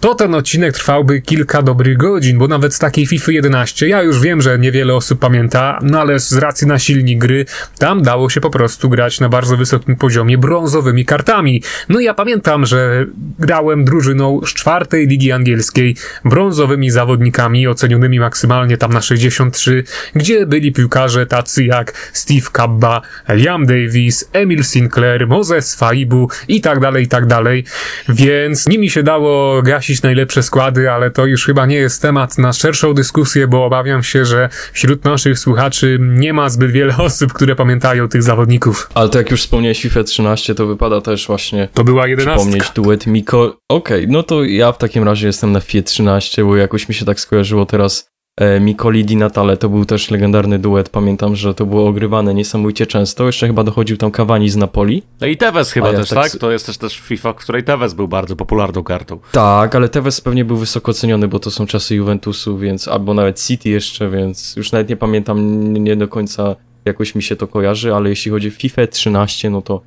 to 0.00 0.14
ten 0.14 0.34
odcinek 0.34 0.74
trwałby 0.74 1.20
kilka 1.20 1.62
dobrych 1.62 1.96
godzin, 1.96 2.38
bo 2.38 2.48
nawet 2.48 2.74
z 2.74 2.78
takiej 2.78 3.06
FIFA 3.06 3.32
11, 3.32 3.88
ja 3.88 4.02
już 4.02 4.20
wiem, 4.20 4.42
że 4.42 4.58
niewiele 4.58 4.94
osób 4.94 5.18
pamięta, 5.18 5.78
no 5.82 6.00
ale 6.00 6.20
z 6.20 6.32
racji 6.32 6.66
na 6.66 6.78
silnik 6.78 7.18
gry, 7.18 7.46
tam 7.78 8.02
dało 8.02 8.30
się 8.30 8.40
po 8.40 8.50
prostu 8.50 8.88
grać 8.88 9.20
na 9.20 9.28
bardzo 9.28 9.56
wysokim 9.56 9.91
poziomie 9.96 10.38
brązowymi 10.38 11.04
kartami. 11.04 11.62
No 11.88 12.00
ja 12.00 12.14
pamiętam, 12.14 12.66
że 12.66 13.06
grałem 13.38 13.84
drużyną 13.84 14.40
z 14.46 14.54
czwartej 14.54 15.06
ligi 15.06 15.32
angielskiej, 15.32 15.96
brązowymi 16.24 16.90
zawodnikami 16.90 17.68
ocenionymi 17.68 18.20
maksymalnie 18.20 18.76
tam 18.76 18.92
na 18.92 19.00
63, 19.00 19.84
gdzie 20.14 20.46
byli 20.46 20.72
piłkarze 20.72 21.26
tacy 21.26 21.64
jak 21.64 22.10
Steve 22.12 22.46
Cabba, 22.52 23.02
Liam 23.28 23.66
Davis, 23.66 24.28
Emil 24.32 24.64
Sinclair, 24.64 25.28
Moses 25.28 25.74
Faibu 25.74 26.28
i 26.48 26.60
tak 26.60 26.80
dalej, 26.80 27.04
i 27.04 27.08
tak 27.08 27.26
dalej. 27.26 27.64
Więc 28.08 28.66
nimi 28.66 28.90
się 28.90 29.02
dało 29.02 29.62
gasić 29.62 30.02
najlepsze 30.02 30.42
składy, 30.42 30.90
ale 30.90 31.10
to 31.10 31.26
już 31.26 31.44
chyba 31.46 31.66
nie 31.66 31.76
jest 31.76 32.02
temat 32.02 32.38
na 32.38 32.52
szerszą 32.52 32.94
dyskusję, 32.94 33.48
bo 33.48 33.64
obawiam 33.64 34.02
się, 34.02 34.24
że 34.24 34.48
wśród 34.72 35.04
naszych 35.04 35.38
słuchaczy 35.38 35.98
nie 36.00 36.32
ma 36.32 36.48
zbyt 36.48 36.70
wiele 36.70 36.96
osób, 36.96 37.32
które 37.32 37.56
pamiętają 37.56 38.08
tych 38.08 38.22
zawodników. 38.22 38.90
Ale 38.94 39.08
to 39.08 39.18
jak 39.18 39.30
już 39.30 39.42
FIFA 39.80 40.04
13, 40.04 40.54
to 40.54 40.66
wypada 40.66 41.00
też 41.00 41.26
właśnie 41.26 41.68
To 41.74 41.84
była 41.84 42.06
jedenastka. 42.06 42.36
przypomnieć 42.36 42.70
duet 42.74 43.06
Miko. 43.06 43.56
Okej, 43.68 44.08
no 44.08 44.22
to 44.22 44.44
ja 44.44 44.72
w 44.72 44.78
takim 44.78 45.04
razie 45.04 45.26
jestem 45.26 45.52
na 45.52 45.60
FIFA 45.60 45.82
13, 45.86 46.44
bo 46.44 46.56
jakoś 46.56 46.88
mi 46.88 46.94
się 46.94 47.04
tak 47.04 47.20
skojarzyło 47.20 47.66
teraz 47.66 48.12
e, 48.40 48.60
Mikoli 48.60 49.04
Di 49.04 49.16
Natale, 49.16 49.56
to 49.56 49.68
był 49.68 49.84
też 49.84 50.10
legendarny 50.10 50.58
duet, 50.58 50.88
pamiętam, 50.88 51.36
że 51.36 51.54
to 51.54 51.66
było 51.66 51.88
ogrywane 51.88 52.34
niesamowicie 52.34 52.86
często, 52.86 53.26
jeszcze 53.26 53.46
chyba 53.46 53.64
dochodził 53.64 53.96
tam 53.96 54.10
Cavani 54.10 54.50
z 54.50 54.56
Napoli. 54.56 55.02
No 55.20 55.26
i 55.26 55.36
Tevez 55.36 55.72
chyba 55.72 55.92
ja 55.92 55.98
też, 55.98 56.08
tak 56.08 56.30
tak? 56.30 56.40
To 56.40 56.50
jest 56.50 56.66
też, 56.66 56.78
też 56.78 56.98
FIFA, 57.00 57.32
w 57.32 57.36
której 57.36 57.64
Tevez 57.64 57.94
był 57.94 58.08
bardzo 58.08 58.36
popularną 58.36 58.82
kartą. 58.84 59.18
Tak, 59.32 59.74
ale 59.74 59.88
Tevez 59.88 60.20
pewnie 60.20 60.44
był 60.44 60.56
wysoko 60.56 60.92
ceniony, 60.92 61.28
bo 61.28 61.38
to 61.38 61.50
są 61.50 61.66
czasy 61.66 61.94
Juventusu, 61.94 62.58
więc 62.58 62.88
albo 62.88 63.14
nawet 63.14 63.40
City 63.42 63.68
jeszcze, 63.68 64.10
więc 64.10 64.56
już 64.56 64.72
nawet 64.72 64.88
nie 64.88 64.96
pamiętam, 64.96 65.72
nie 65.72 65.96
do 65.96 66.08
końca 66.08 66.56
jakoś 66.84 67.14
mi 67.14 67.22
się 67.22 67.36
to 67.36 67.46
kojarzy, 67.46 67.94
ale 67.94 68.08
jeśli 68.10 68.30
chodzi 68.30 68.48
o 68.48 68.50
FIFA 68.50 68.86
13, 68.86 69.50
no 69.50 69.62
to 69.62 69.82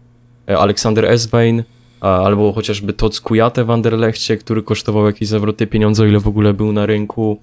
e, 0.50 0.58
Aleksander 0.58 1.06
Eswein, 1.06 1.64
albo 2.02 2.54
chociażby 2.54 2.94
Toc 2.94 3.22
Kujate 3.22 3.64
w 3.64 3.72
Anderlechcie, 3.72 4.38
który 4.38 4.64
kosztował 4.64 5.06
jakieś 5.06 5.28
zawroty 5.28 5.68
pieniądze, 5.68 6.04
o 6.04 6.06
ile 6.06 6.20
w 6.20 6.28
ogóle 6.28 6.54
był 6.54 6.72
na 6.72 6.86
rynku. 6.86 7.40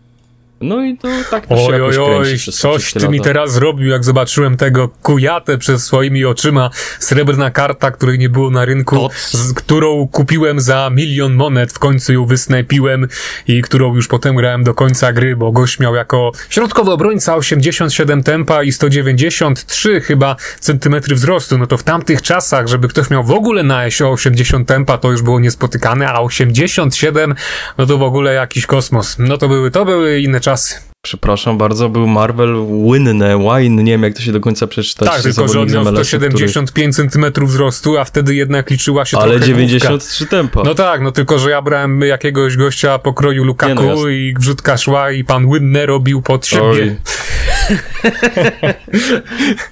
No 0.62 0.84
i 0.84 0.96
to 0.98 1.08
tak 1.30 1.46
to 1.46 1.56
się 1.56 1.62
Oj, 1.62 1.98
oj, 1.98 2.36
przez 2.36 2.58
coś 2.58 2.92
ty 2.92 3.08
mi 3.08 3.18
lata. 3.18 3.30
teraz 3.30 3.52
zrobił, 3.52 3.88
jak 3.88 4.04
zobaczyłem 4.04 4.56
tego 4.56 4.88
kujatę 5.02 5.58
przed 5.58 5.80
swoimi 5.80 6.24
oczyma. 6.24 6.70
Srebrna 6.98 7.50
karta, 7.50 7.90
której 7.90 8.18
nie 8.18 8.28
było 8.28 8.50
na 8.50 8.64
rynku, 8.64 9.08
z 9.16 9.52
którą 9.52 10.08
kupiłem 10.08 10.60
za 10.60 10.90
milion 10.90 11.34
monet, 11.34 11.72
w 11.72 11.78
końcu 11.78 12.12
ją 12.12 12.26
wysnajpiłem 12.26 13.08
i 13.48 13.62
którą 13.62 13.94
już 13.94 14.08
potem 14.08 14.36
grałem 14.36 14.64
do 14.64 14.74
końca 14.74 15.12
gry, 15.12 15.36
bo 15.36 15.52
gość 15.52 15.78
miał 15.78 15.94
jako 15.94 16.32
środkowy 16.50 16.90
obrońca 16.90 17.36
87 17.36 18.22
tempa 18.22 18.62
i 18.62 18.72
193 18.72 20.00
chyba 20.00 20.36
centymetry 20.60 21.14
wzrostu. 21.14 21.58
No 21.58 21.66
to 21.66 21.76
w 21.76 21.82
tamtych 21.82 22.22
czasach, 22.22 22.66
żeby 22.66 22.88
ktoś 22.88 23.10
miał 23.10 23.24
w 23.24 23.30
ogóle 23.30 23.62
na 23.62 23.90
SO 23.90 24.10
80 24.10 24.68
tempa, 24.68 24.98
to 24.98 25.10
już 25.10 25.22
było 25.22 25.40
niespotykane, 25.40 26.08
a 26.08 26.20
87, 26.20 27.34
no 27.78 27.86
to 27.86 27.98
w 27.98 28.02
ogóle 28.02 28.34
jakiś 28.34 28.66
kosmos. 28.66 29.16
No 29.18 29.38
to 29.38 29.48
były, 29.48 29.70
to 29.70 29.84
były 29.84 30.20
inne 30.20 30.40
czasy. 30.40 30.51
Przepraszam 31.04 31.58
bardzo, 31.58 31.88
był 31.88 32.06
Marvel 32.06 32.66
Winne, 32.92 33.38
Wine, 33.38 33.82
nie 33.84 33.92
wiem 33.92 34.02
jak 34.02 34.14
to 34.14 34.20
się 34.20 34.32
do 34.32 34.40
końca 34.40 34.66
przeczytać. 34.66 35.08
Tak, 35.08 35.22
tylko 35.22 35.48
że 35.48 35.60
on 35.60 35.70
miał 35.72 35.84
z 35.84 35.88
MLS-u, 35.88 36.16
który- 36.18 36.30
175 36.30 36.96
cm 36.96 37.46
wzrostu, 37.46 37.98
a 37.98 38.04
wtedy 38.04 38.34
jednak 38.34 38.70
liczyła 38.70 39.04
się 39.04 39.18
Ale 39.18 39.30
trochę 39.30 39.46
93 39.46 40.26
tempa. 40.26 40.52
główka. 40.54 40.68
No 40.68 40.74
tak, 40.74 41.00
no 41.00 41.12
tylko, 41.12 41.38
że 41.38 41.50
ja 41.50 41.62
brałem 41.62 42.00
jakiegoś 42.00 42.56
gościa 42.56 42.98
pokroju 42.98 43.44
Lukaku 43.44 43.82
Nie 43.82 43.88
no, 43.94 44.08
i 44.08 44.34
wrzutka 44.38 44.76
szła 44.76 45.10
i 45.10 45.24
pan 45.24 45.50
Wynne 45.50 45.86
robił 45.86 46.22
pod 46.22 46.46
siebie. 46.46 46.62
Oj. 46.62 46.96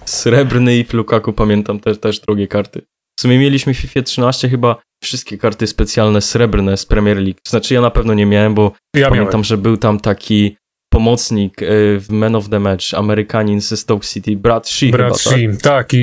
Srebrny 0.04 0.78
i 0.78 0.84
w 0.84 0.92
Lukaku 0.92 1.32
pamiętam 1.32 1.80
też, 1.80 1.98
też 2.00 2.20
drogie 2.20 2.48
karty. 2.48 2.82
W 3.18 3.22
sumie 3.22 3.38
mieliśmy 3.38 3.74
w 3.74 3.76
FIFA 3.76 4.02
13 4.02 4.48
chyba 4.48 4.76
wszystkie 5.02 5.38
karty 5.38 5.66
specjalne 5.66 6.20
srebrne 6.20 6.76
z 6.76 6.86
Premier 6.86 7.16
League. 7.16 7.38
Znaczy 7.48 7.74
ja 7.74 7.80
na 7.80 7.90
pewno 7.90 8.14
nie 8.14 8.26
miałem, 8.26 8.54
bo 8.54 8.72
Ja 8.96 9.08
pamiętam, 9.08 9.30
miałem. 9.32 9.44
że 9.44 9.56
był 9.58 9.76
tam 9.76 10.00
taki 10.00 10.56
pomocnik 10.90 11.62
e, 11.62 11.66
w 12.00 12.06
Man 12.10 12.36
of 12.36 12.48
the 12.48 12.60
Match, 12.60 12.94
Amerykanin 12.94 13.60
ze 13.60 13.76
Stoke 13.76 14.06
City, 14.06 14.36
Brad 14.36 14.68
Shee 14.68 14.90
Brat 14.90 15.18
chyba, 15.18 15.30
tak? 15.30 15.38
Sheen, 15.38 15.56
tak, 15.56 15.94
i, 15.94 15.98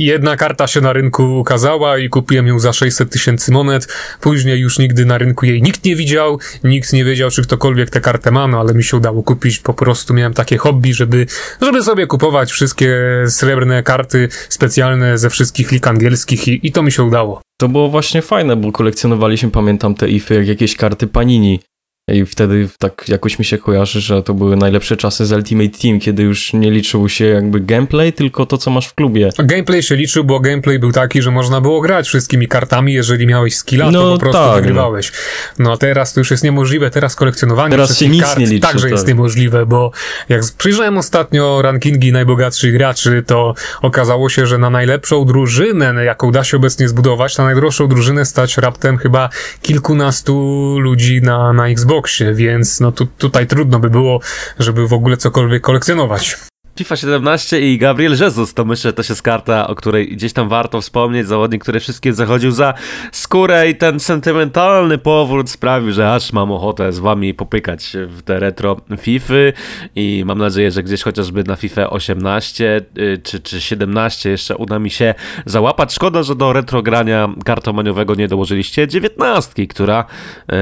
i 0.00 0.04
jedna 0.04 0.36
karta 0.36 0.66
się 0.66 0.80
na 0.80 0.92
rynku 0.92 1.38
ukazała 1.38 1.98
i 1.98 2.08
kupiłem 2.08 2.46
ją 2.46 2.58
za 2.58 2.72
600 2.72 3.10
tysięcy 3.10 3.52
monet. 3.52 3.88
Później 4.20 4.60
już 4.60 4.78
nigdy 4.78 5.06
na 5.06 5.18
rynku 5.18 5.46
jej 5.46 5.62
nikt 5.62 5.84
nie 5.84 5.96
widział, 5.96 6.38
nikt 6.64 6.92
nie 6.92 7.04
wiedział, 7.04 7.30
czy 7.30 7.42
ktokolwiek 7.42 7.90
tę 7.90 8.00
kartę 8.00 8.30
ma, 8.30 8.46
no 8.46 8.60
ale 8.60 8.74
mi 8.74 8.84
się 8.84 8.96
udało 8.96 9.22
kupić. 9.22 9.58
Po 9.58 9.74
prostu 9.74 10.14
miałem 10.14 10.34
takie 10.34 10.58
hobby, 10.58 10.94
żeby, 10.94 11.26
żeby 11.62 11.82
sobie 11.82 12.06
kupować 12.06 12.52
wszystkie 12.52 12.98
srebrne 13.26 13.82
karty 13.82 14.28
specjalne 14.48 15.18
ze 15.18 15.30
wszystkich 15.30 15.72
lig 15.72 15.86
angielskich 15.86 16.48
i, 16.48 16.60
i 16.62 16.72
to 16.72 16.82
mi 16.82 16.92
się 16.92 17.02
udało. 17.02 17.40
To 17.60 17.68
było 17.68 17.88
właśnie 17.88 18.22
fajne, 18.22 18.56
bo 18.56 18.72
kolekcjonowaliśmy, 18.72 19.50
pamiętam 19.50 19.94
te 19.94 20.08
ify, 20.08 20.34
jak 20.34 20.46
jakieś 20.46 20.76
karty 20.76 21.06
Panini. 21.06 21.60
I 22.08 22.26
wtedy 22.26 22.68
tak 22.78 23.04
jakoś 23.08 23.38
mi 23.38 23.44
się 23.44 23.58
kojarzy, 23.58 24.00
że 24.00 24.22
to 24.22 24.34
były 24.34 24.56
najlepsze 24.56 24.96
czasy 24.96 25.26
z 25.26 25.32
Ultimate 25.32 25.78
Team, 25.82 26.00
kiedy 26.00 26.22
już 26.22 26.52
nie 26.52 26.70
liczył 26.70 27.08
się 27.08 27.24
jakby 27.24 27.60
gameplay, 27.60 28.12
tylko 28.12 28.46
to, 28.46 28.58
co 28.58 28.70
masz 28.70 28.88
w 28.88 28.94
klubie. 28.94 29.30
Gameplay 29.38 29.82
się 29.82 29.96
liczył, 29.96 30.24
bo 30.24 30.40
gameplay 30.40 30.78
był 30.78 30.92
taki, 30.92 31.22
że 31.22 31.30
można 31.30 31.60
było 31.60 31.80
grać 31.80 32.08
wszystkimi 32.08 32.48
kartami, 32.48 32.92
jeżeli 32.92 33.26
miałeś 33.26 33.56
skilla, 33.56 33.84
to 33.84 33.90
No 33.90 34.12
po 34.12 34.18
prostu 34.18 34.42
tak, 34.42 34.54
wygrywałeś. 34.54 35.12
No 35.58 35.72
a 35.72 35.76
teraz 35.76 36.12
to 36.12 36.20
już 36.20 36.30
jest 36.30 36.44
niemożliwe, 36.44 36.90
teraz 36.90 37.16
kolekcjonowanie 37.16 37.70
Teraz 37.70 37.98
się 37.98 38.08
nic 38.08 38.22
kart 38.22 38.38
nie 38.38 38.46
liczy, 38.46 38.60
także 38.60 38.90
jest 38.90 39.02
tak. 39.04 39.08
niemożliwe, 39.08 39.66
bo 39.66 39.90
jak 40.28 40.42
przyjrzałem 40.58 40.98
ostatnio 40.98 41.62
rankingi 41.62 42.12
najbogatszych 42.12 42.72
graczy, 42.72 43.22
to 43.26 43.54
okazało 43.82 44.28
się, 44.28 44.46
że 44.46 44.58
na 44.58 44.70
najlepszą 44.70 45.24
drużynę, 45.24 46.04
jaką 46.04 46.32
da 46.32 46.44
się 46.44 46.56
obecnie 46.56 46.88
zbudować, 46.88 47.38
na 47.38 47.44
najdroższą 47.44 47.88
drużynę 47.88 48.24
stać 48.24 48.58
raptem 48.58 48.98
chyba 48.98 49.28
kilkunastu 49.62 50.76
ludzi 50.78 51.22
na, 51.22 51.52
na 51.52 51.68
Xboxie, 51.90 52.34
więc 52.34 52.80
no 52.80 52.92
tu, 52.92 53.06
tutaj 53.06 53.46
trudno 53.46 53.78
by 53.78 53.90
było, 53.90 54.20
żeby 54.58 54.88
w 54.88 54.92
ogóle 54.92 55.16
cokolwiek 55.16 55.62
kolekcjonować. 55.62 56.36
FIFA 56.80 56.96
17 56.96 57.60
i 57.60 57.78
Gabriel 57.78 58.16
Jesus 58.20 58.54
to 58.54 58.64
myślę 58.64 58.92
też 58.92 59.08
jest 59.08 59.22
karta, 59.22 59.66
o 59.66 59.74
której 59.74 60.08
gdzieś 60.08 60.32
tam 60.32 60.48
warto 60.48 60.80
wspomnieć. 60.80 61.26
Zawodnik, 61.26 61.62
który 61.62 61.80
wszystkim 61.80 62.14
zachodził 62.14 62.50
za 62.50 62.74
skórę 63.12 63.70
i 63.70 63.74
ten 63.74 64.00
sentymentalny 64.00 64.98
powrót 64.98 65.50
sprawił, 65.50 65.92
że 65.92 66.12
aż 66.12 66.32
mam 66.32 66.52
ochotę 66.52 66.92
z 66.92 66.98
wami 66.98 67.34
popykać 67.34 67.96
w 68.08 68.22
te 68.22 68.40
retro 68.40 68.76
Fify 68.98 69.52
i 69.96 70.22
mam 70.26 70.38
nadzieję, 70.38 70.70
że 70.70 70.82
gdzieś 70.82 71.02
chociażby 71.02 71.44
na 71.44 71.56
FIFA 71.56 71.90
18 71.90 72.80
y, 72.98 73.20
czy, 73.22 73.40
czy 73.40 73.60
17 73.60 74.30
jeszcze 74.30 74.56
uda 74.56 74.78
mi 74.78 74.90
się 74.90 75.14
załapać. 75.46 75.94
Szkoda, 75.94 76.22
że 76.22 76.34
do 76.34 76.52
retro 76.52 76.82
grania 76.82 77.28
kartomaniowego 77.44 78.14
nie 78.14 78.28
dołożyliście 78.28 78.88
19, 78.88 79.66
która 79.66 80.04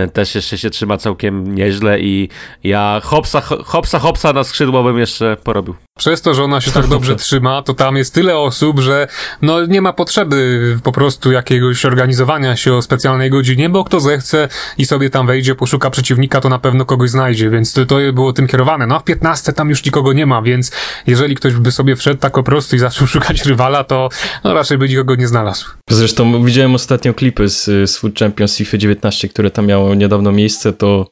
y, 0.06 0.10
też 0.10 0.34
jeszcze 0.34 0.58
się 0.58 0.70
trzyma 0.70 0.96
całkiem 0.96 1.54
nieźle 1.54 2.00
i 2.00 2.28
ja 2.64 3.00
hopsa, 3.04 3.40
hopsa, 3.40 3.98
hopsa 3.98 4.32
na 4.32 4.44
skrzydło 4.44 4.82
bym 4.82 4.98
jeszcze 4.98 5.36
porobił. 5.44 5.74
Przez 5.98 6.22
to, 6.22 6.34
że 6.34 6.44
ona 6.44 6.60
się 6.60 6.70
tak 6.70 6.86
dobrze 6.86 7.16
trzyma, 7.16 7.62
to 7.62 7.74
tam 7.74 7.96
jest 7.96 8.14
tyle 8.14 8.38
osób, 8.38 8.80
że 8.80 9.08
no 9.42 9.66
nie 9.66 9.82
ma 9.82 9.92
potrzeby 9.92 10.78
po 10.82 10.92
prostu 10.92 11.32
jakiegoś 11.32 11.84
organizowania 11.84 12.56
się 12.56 12.74
o 12.74 12.82
specjalnej 12.82 13.30
godzinie, 13.30 13.68
bo 13.68 13.84
kto 13.84 14.00
zechce 14.00 14.48
i 14.78 14.86
sobie 14.86 15.10
tam 15.10 15.26
wejdzie, 15.26 15.54
poszuka 15.54 15.90
przeciwnika, 15.90 16.40
to 16.40 16.48
na 16.48 16.58
pewno 16.58 16.84
kogoś 16.84 17.10
znajdzie, 17.10 17.50
więc 17.50 17.72
to, 17.72 17.86
to 17.86 17.96
było 18.12 18.32
tym 18.32 18.46
kierowane. 18.46 18.86
No 18.86 18.96
a 18.96 18.98
w 18.98 19.04
15 19.04 19.52
tam 19.52 19.68
już 19.70 19.84
nikogo 19.84 20.12
nie 20.12 20.26
ma, 20.26 20.42
więc 20.42 20.72
jeżeli 21.06 21.34
ktoś 21.34 21.54
by 21.54 21.72
sobie 21.72 21.96
wszedł 21.96 22.20
tak 22.20 22.32
po 22.32 22.42
prostu 22.42 22.76
i 22.76 22.78
zaczął 22.78 23.06
szukać 23.16 23.44
rywala, 23.44 23.84
to 23.84 24.08
no 24.44 24.54
raczej 24.54 24.78
by 24.78 24.88
nikogo 24.88 25.14
nie 25.14 25.28
znalazł. 25.28 25.66
Zresztą 25.90 26.44
widziałem 26.44 26.74
ostatnio 26.74 27.14
klipy 27.14 27.48
z, 27.48 27.90
z 27.90 27.96
Food 27.96 28.18
Champions 28.18 28.56
FIFA 28.56 28.78
19, 28.78 29.28
które 29.28 29.50
tam 29.50 29.66
miało 29.66 29.94
niedawno 29.94 30.32
miejsce, 30.32 30.72
to 30.72 31.06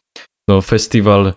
no, 0.49 0.63
festiwal 0.63 1.33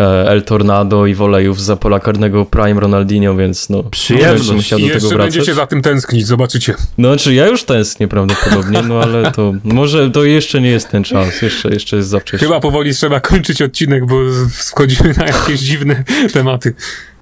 El 0.00 0.42
Tornado 0.42 1.06
i 1.06 1.14
wolejów 1.14 1.62
za 1.62 1.76
pola 1.76 2.00
karnego 2.00 2.44
Prime 2.44 2.80
Ronaldinho, 2.80 3.36
więc 3.36 3.68
no 3.68 3.82
Przyjemność. 3.82 4.48
I 4.48 4.70
do 4.70 4.76
tego 4.76 4.86
jeszcze 4.86 5.08
wracać. 5.08 5.18
będziecie 5.18 5.54
za 5.54 5.66
tym 5.66 5.82
tęsknić, 5.82 6.26
zobaczycie. 6.26 6.74
No, 6.98 7.16
czy 7.16 7.34
ja 7.34 7.46
już 7.46 7.64
tęsknię 7.64 8.08
prawdopodobnie, 8.08 8.82
no 8.82 9.00
ale 9.00 9.32
to 9.32 9.52
może 9.64 10.10
to 10.10 10.24
jeszcze 10.24 10.60
nie 10.60 10.70
jest 10.70 10.90
ten 10.90 11.04
czas, 11.04 11.42
jeszcze, 11.42 11.68
jeszcze 11.68 11.96
jest 11.96 12.08
za 12.08 12.20
wcześnie. 12.20 12.46
Chyba 12.48 12.60
powoli 12.60 12.94
trzeba 12.94 13.20
kończyć 13.20 13.62
odcinek, 13.62 14.06
bo 14.06 14.16
wchodzimy 14.52 15.14
na 15.16 15.26
jakieś 15.26 15.60
dziwne 15.60 16.04
tematy. 16.32 16.74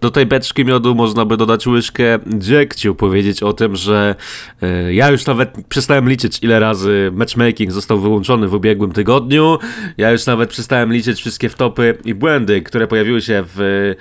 Do 0.02 0.10
tej 0.10 0.26
beczki 0.26 0.64
miodu 0.64 0.94
można 0.94 1.24
by 1.24 1.36
dodać 1.36 1.66
łyżkę. 1.66 2.18
Dziegciu, 2.26 2.94
powiedzieć 2.94 3.42
o 3.42 3.52
tym, 3.52 3.76
że 3.76 4.14
e, 4.62 4.94
ja 4.94 5.10
już 5.10 5.26
nawet 5.26 5.50
przestałem 5.68 6.08
liczyć, 6.08 6.38
ile 6.42 6.60
razy 6.60 7.10
matchmaking 7.14 7.72
został 7.72 8.00
wyłączony 8.00 8.48
w 8.48 8.54
ubiegłym 8.54 8.92
tygodniu. 8.92 9.58
Ja 9.96 10.10
już 10.10 10.26
nawet 10.26 10.50
przestałem 10.50 10.92
liczyć 10.92 11.20
wszystkie 11.20 11.48
wtopy 11.48 11.98
i 12.04 12.14
błędy, 12.14 12.62
które 12.62 12.86
pojawiły 12.86 13.20
się 13.20 13.44
w 13.46 13.94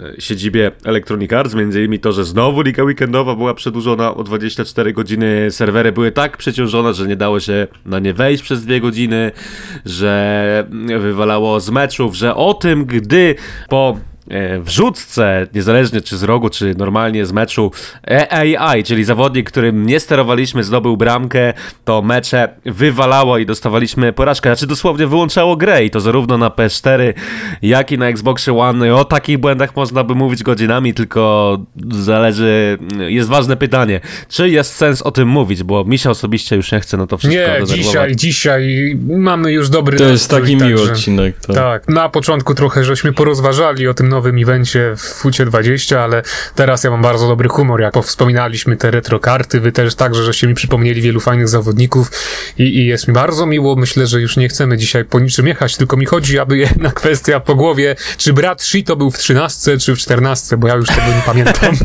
E, 0.00 0.20
siedzibie 0.20 0.70
Electronic 0.84 1.32
Arts, 1.32 1.54
między 1.54 1.78
innymi 1.78 2.00
to, 2.00 2.12
że 2.12 2.24
znowu 2.24 2.62
liga 2.62 2.82
weekendowa 2.82 3.34
była 3.34 3.54
przedłużona 3.54 4.14
o 4.14 4.24
24 4.24 4.92
godziny, 4.92 5.50
serwery 5.50 5.92
były 5.92 6.12
tak 6.12 6.36
przeciążone, 6.36 6.94
że 6.94 7.06
nie 7.06 7.16
dało 7.16 7.40
się 7.40 7.66
na 7.86 7.98
nie 7.98 8.14
wejść 8.14 8.42
przez 8.42 8.64
dwie 8.64 8.80
godziny, 8.80 9.32
że 9.84 10.66
wywalało 10.98 11.60
z 11.60 11.70
meczów, 11.70 12.16
że 12.16 12.34
o 12.34 12.54
tym, 12.54 12.84
gdy 12.84 13.34
po 13.68 13.98
wrzutce, 14.60 15.46
niezależnie 15.54 16.00
czy 16.00 16.16
z 16.16 16.22
rogu, 16.22 16.50
czy 16.50 16.74
normalnie 16.78 17.26
z 17.26 17.32
meczu 17.32 17.70
AI, 18.30 18.84
czyli 18.84 19.04
zawodnik, 19.04 19.50
którym 19.50 19.86
nie 19.86 20.00
sterowaliśmy, 20.00 20.64
zdobył 20.64 20.96
bramkę, 20.96 21.52
to 21.84 22.02
mecze 22.02 22.48
wywalało 22.64 23.38
i 23.38 23.46
dostawaliśmy 23.46 24.12
porażkę. 24.12 24.50
Znaczy 24.50 24.66
dosłownie 24.66 25.06
wyłączało 25.06 25.56
grę 25.56 25.84
i 25.84 25.90
to 25.90 26.00
zarówno 26.00 26.38
na 26.38 26.48
PS4, 26.48 27.12
jak 27.62 27.92
i 27.92 27.98
na 27.98 28.08
Xbox 28.08 28.48
One. 28.48 28.94
O 28.94 29.04
takich 29.04 29.38
błędach 29.38 29.76
można 29.76 30.04
by 30.04 30.14
mówić 30.14 30.42
godzinami, 30.42 30.94
tylko 30.94 31.58
zależy, 31.90 32.78
jest 32.98 33.28
ważne 33.28 33.56
pytanie, 33.56 34.00
czy 34.28 34.50
jest 34.50 34.74
sens 34.74 35.02
o 35.02 35.10
tym 35.10 35.28
mówić, 35.28 35.62
bo 35.62 35.84
mi 35.84 35.98
się 35.98 36.10
osobiście 36.10 36.56
już 36.56 36.72
nie 36.72 36.80
chce 36.80 36.96
na 36.96 37.06
to 37.06 37.18
wszystko 37.18 37.40
Nie, 37.40 37.66
dzisiaj, 37.66 38.16
dzisiaj 38.16 38.96
mamy 39.08 39.52
już 39.52 39.68
dobry 39.68 39.98
To 39.98 40.04
jest 40.04 40.30
taki 40.30 40.56
miły 40.56 40.82
odcinek. 40.82 41.36
Tak. 41.46 41.56
tak, 41.56 41.88
na 41.88 42.08
początku 42.08 42.54
trochę 42.54 42.84
żeśmy 42.84 43.12
porozważali 43.12 43.88
o 43.88 43.94
tym 43.94 44.08
nowym 44.12 44.38
evencie 44.38 44.94
w 44.96 45.00
Fucie 45.00 45.44
20, 45.44 46.00
ale 46.00 46.22
teraz 46.54 46.84
ja 46.84 46.90
mam 46.90 47.02
bardzo 47.02 47.28
dobry 47.28 47.48
humor, 47.48 47.80
jak 47.80 47.94
wspominaliśmy 48.04 48.76
te 48.76 48.90
retro 48.90 49.20
karty, 49.20 49.60
wy 49.60 49.72
też 49.72 49.94
także, 49.94 50.24
żeście 50.24 50.46
mi 50.46 50.54
przypomnieli 50.54 51.02
wielu 51.02 51.20
fajnych 51.20 51.48
zawodników 51.48 52.10
i, 52.58 52.62
i 52.62 52.86
jest 52.86 53.08
mi 53.08 53.14
bardzo 53.14 53.46
miło. 53.46 53.76
Myślę, 53.76 54.06
że 54.06 54.20
już 54.20 54.36
nie 54.36 54.48
chcemy 54.48 54.76
dzisiaj 54.76 55.04
po 55.04 55.20
niczym 55.20 55.46
jechać, 55.46 55.76
tylko 55.76 55.96
mi 55.96 56.06
chodzi, 56.06 56.38
aby 56.38 56.58
jedna 56.58 56.90
kwestia 56.90 57.40
po 57.40 57.54
głowie, 57.54 57.96
czy 58.16 58.32
brat 58.32 58.62
Shito 58.62 58.96
był 58.96 59.10
w 59.10 59.18
13 59.18 59.78
czy 59.78 59.96
w 59.96 59.98
14, 59.98 60.56
bo 60.56 60.68
ja 60.68 60.74
już 60.74 60.88
tego 60.88 61.08
nie 61.16 61.22
pamiętam. 61.26 61.76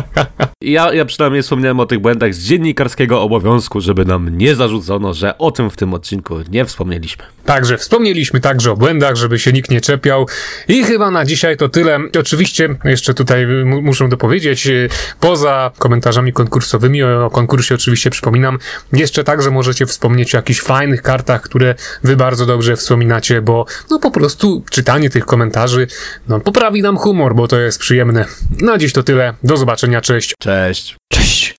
ja, 0.60 0.94
ja 0.94 1.04
przynajmniej 1.04 1.42
wspomniałem 1.42 1.80
o 1.80 1.86
tych 1.86 1.98
błędach 1.98 2.34
z 2.34 2.44
dziennikarskiego 2.44 3.22
obowiązku, 3.22 3.80
żeby 3.80 4.04
nam 4.04 4.38
nie 4.38 4.54
zarzucono, 4.54 5.14
że 5.14 5.38
o 5.38 5.50
tym 5.50 5.70
w 5.70 5.76
tym 5.76 5.94
odcinku 5.94 6.34
nie 6.50 6.64
wspomnieliśmy. 6.64 7.24
Także 7.44 7.78
wspomnieliśmy 7.78 8.40
także 8.40 8.72
o 8.72 8.76
błędach, 8.76 9.16
żeby 9.16 9.38
się 9.38 9.52
nikt 9.52 9.70
nie 9.70 9.80
czepiał 9.80 10.26
i 10.68 10.84
chyba 10.84 11.10
na 11.10 11.24
dzisiaj 11.24 11.56
to 11.62 11.68
tyle. 11.68 11.98
Oczywiście, 12.20 12.68
jeszcze 12.84 13.14
tutaj 13.14 13.46
muszę 13.64 14.08
dopowiedzieć, 14.08 14.66
y, 14.66 14.88
poza 15.20 15.70
komentarzami 15.78 16.32
konkursowymi, 16.32 17.02
o, 17.02 17.26
o 17.26 17.30
konkursie 17.30 17.74
oczywiście 17.74 18.10
przypominam, 18.10 18.58
jeszcze 18.92 19.24
także 19.24 19.50
możecie 19.50 19.86
wspomnieć 19.86 20.34
o 20.34 20.38
jakichś 20.38 20.60
fajnych 20.60 21.02
kartach, 21.02 21.42
które 21.42 21.74
wy 22.02 22.16
bardzo 22.16 22.46
dobrze 22.46 22.76
wspominacie, 22.76 23.42
bo 23.42 23.66
no 23.90 23.98
po 23.98 24.10
prostu 24.10 24.64
czytanie 24.70 25.10
tych 25.10 25.26
komentarzy 25.26 25.86
no, 26.28 26.40
poprawi 26.40 26.82
nam 26.82 26.96
humor, 26.96 27.34
bo 27.34 27.48
to 27.48 27.60
jest 27.60 27.78
przyjemne. 27.78 28.24
Na 28.60 28.78
dziś 28.78 28.92
to 28.92 29.02
tyle. 29.02 29.34
Do 29.42 29.56
zobaczenia, 29.56 30.00
cześć. 30.00 30.34
Cześć. 30.38 30.96
Cześć. 31.12 31.42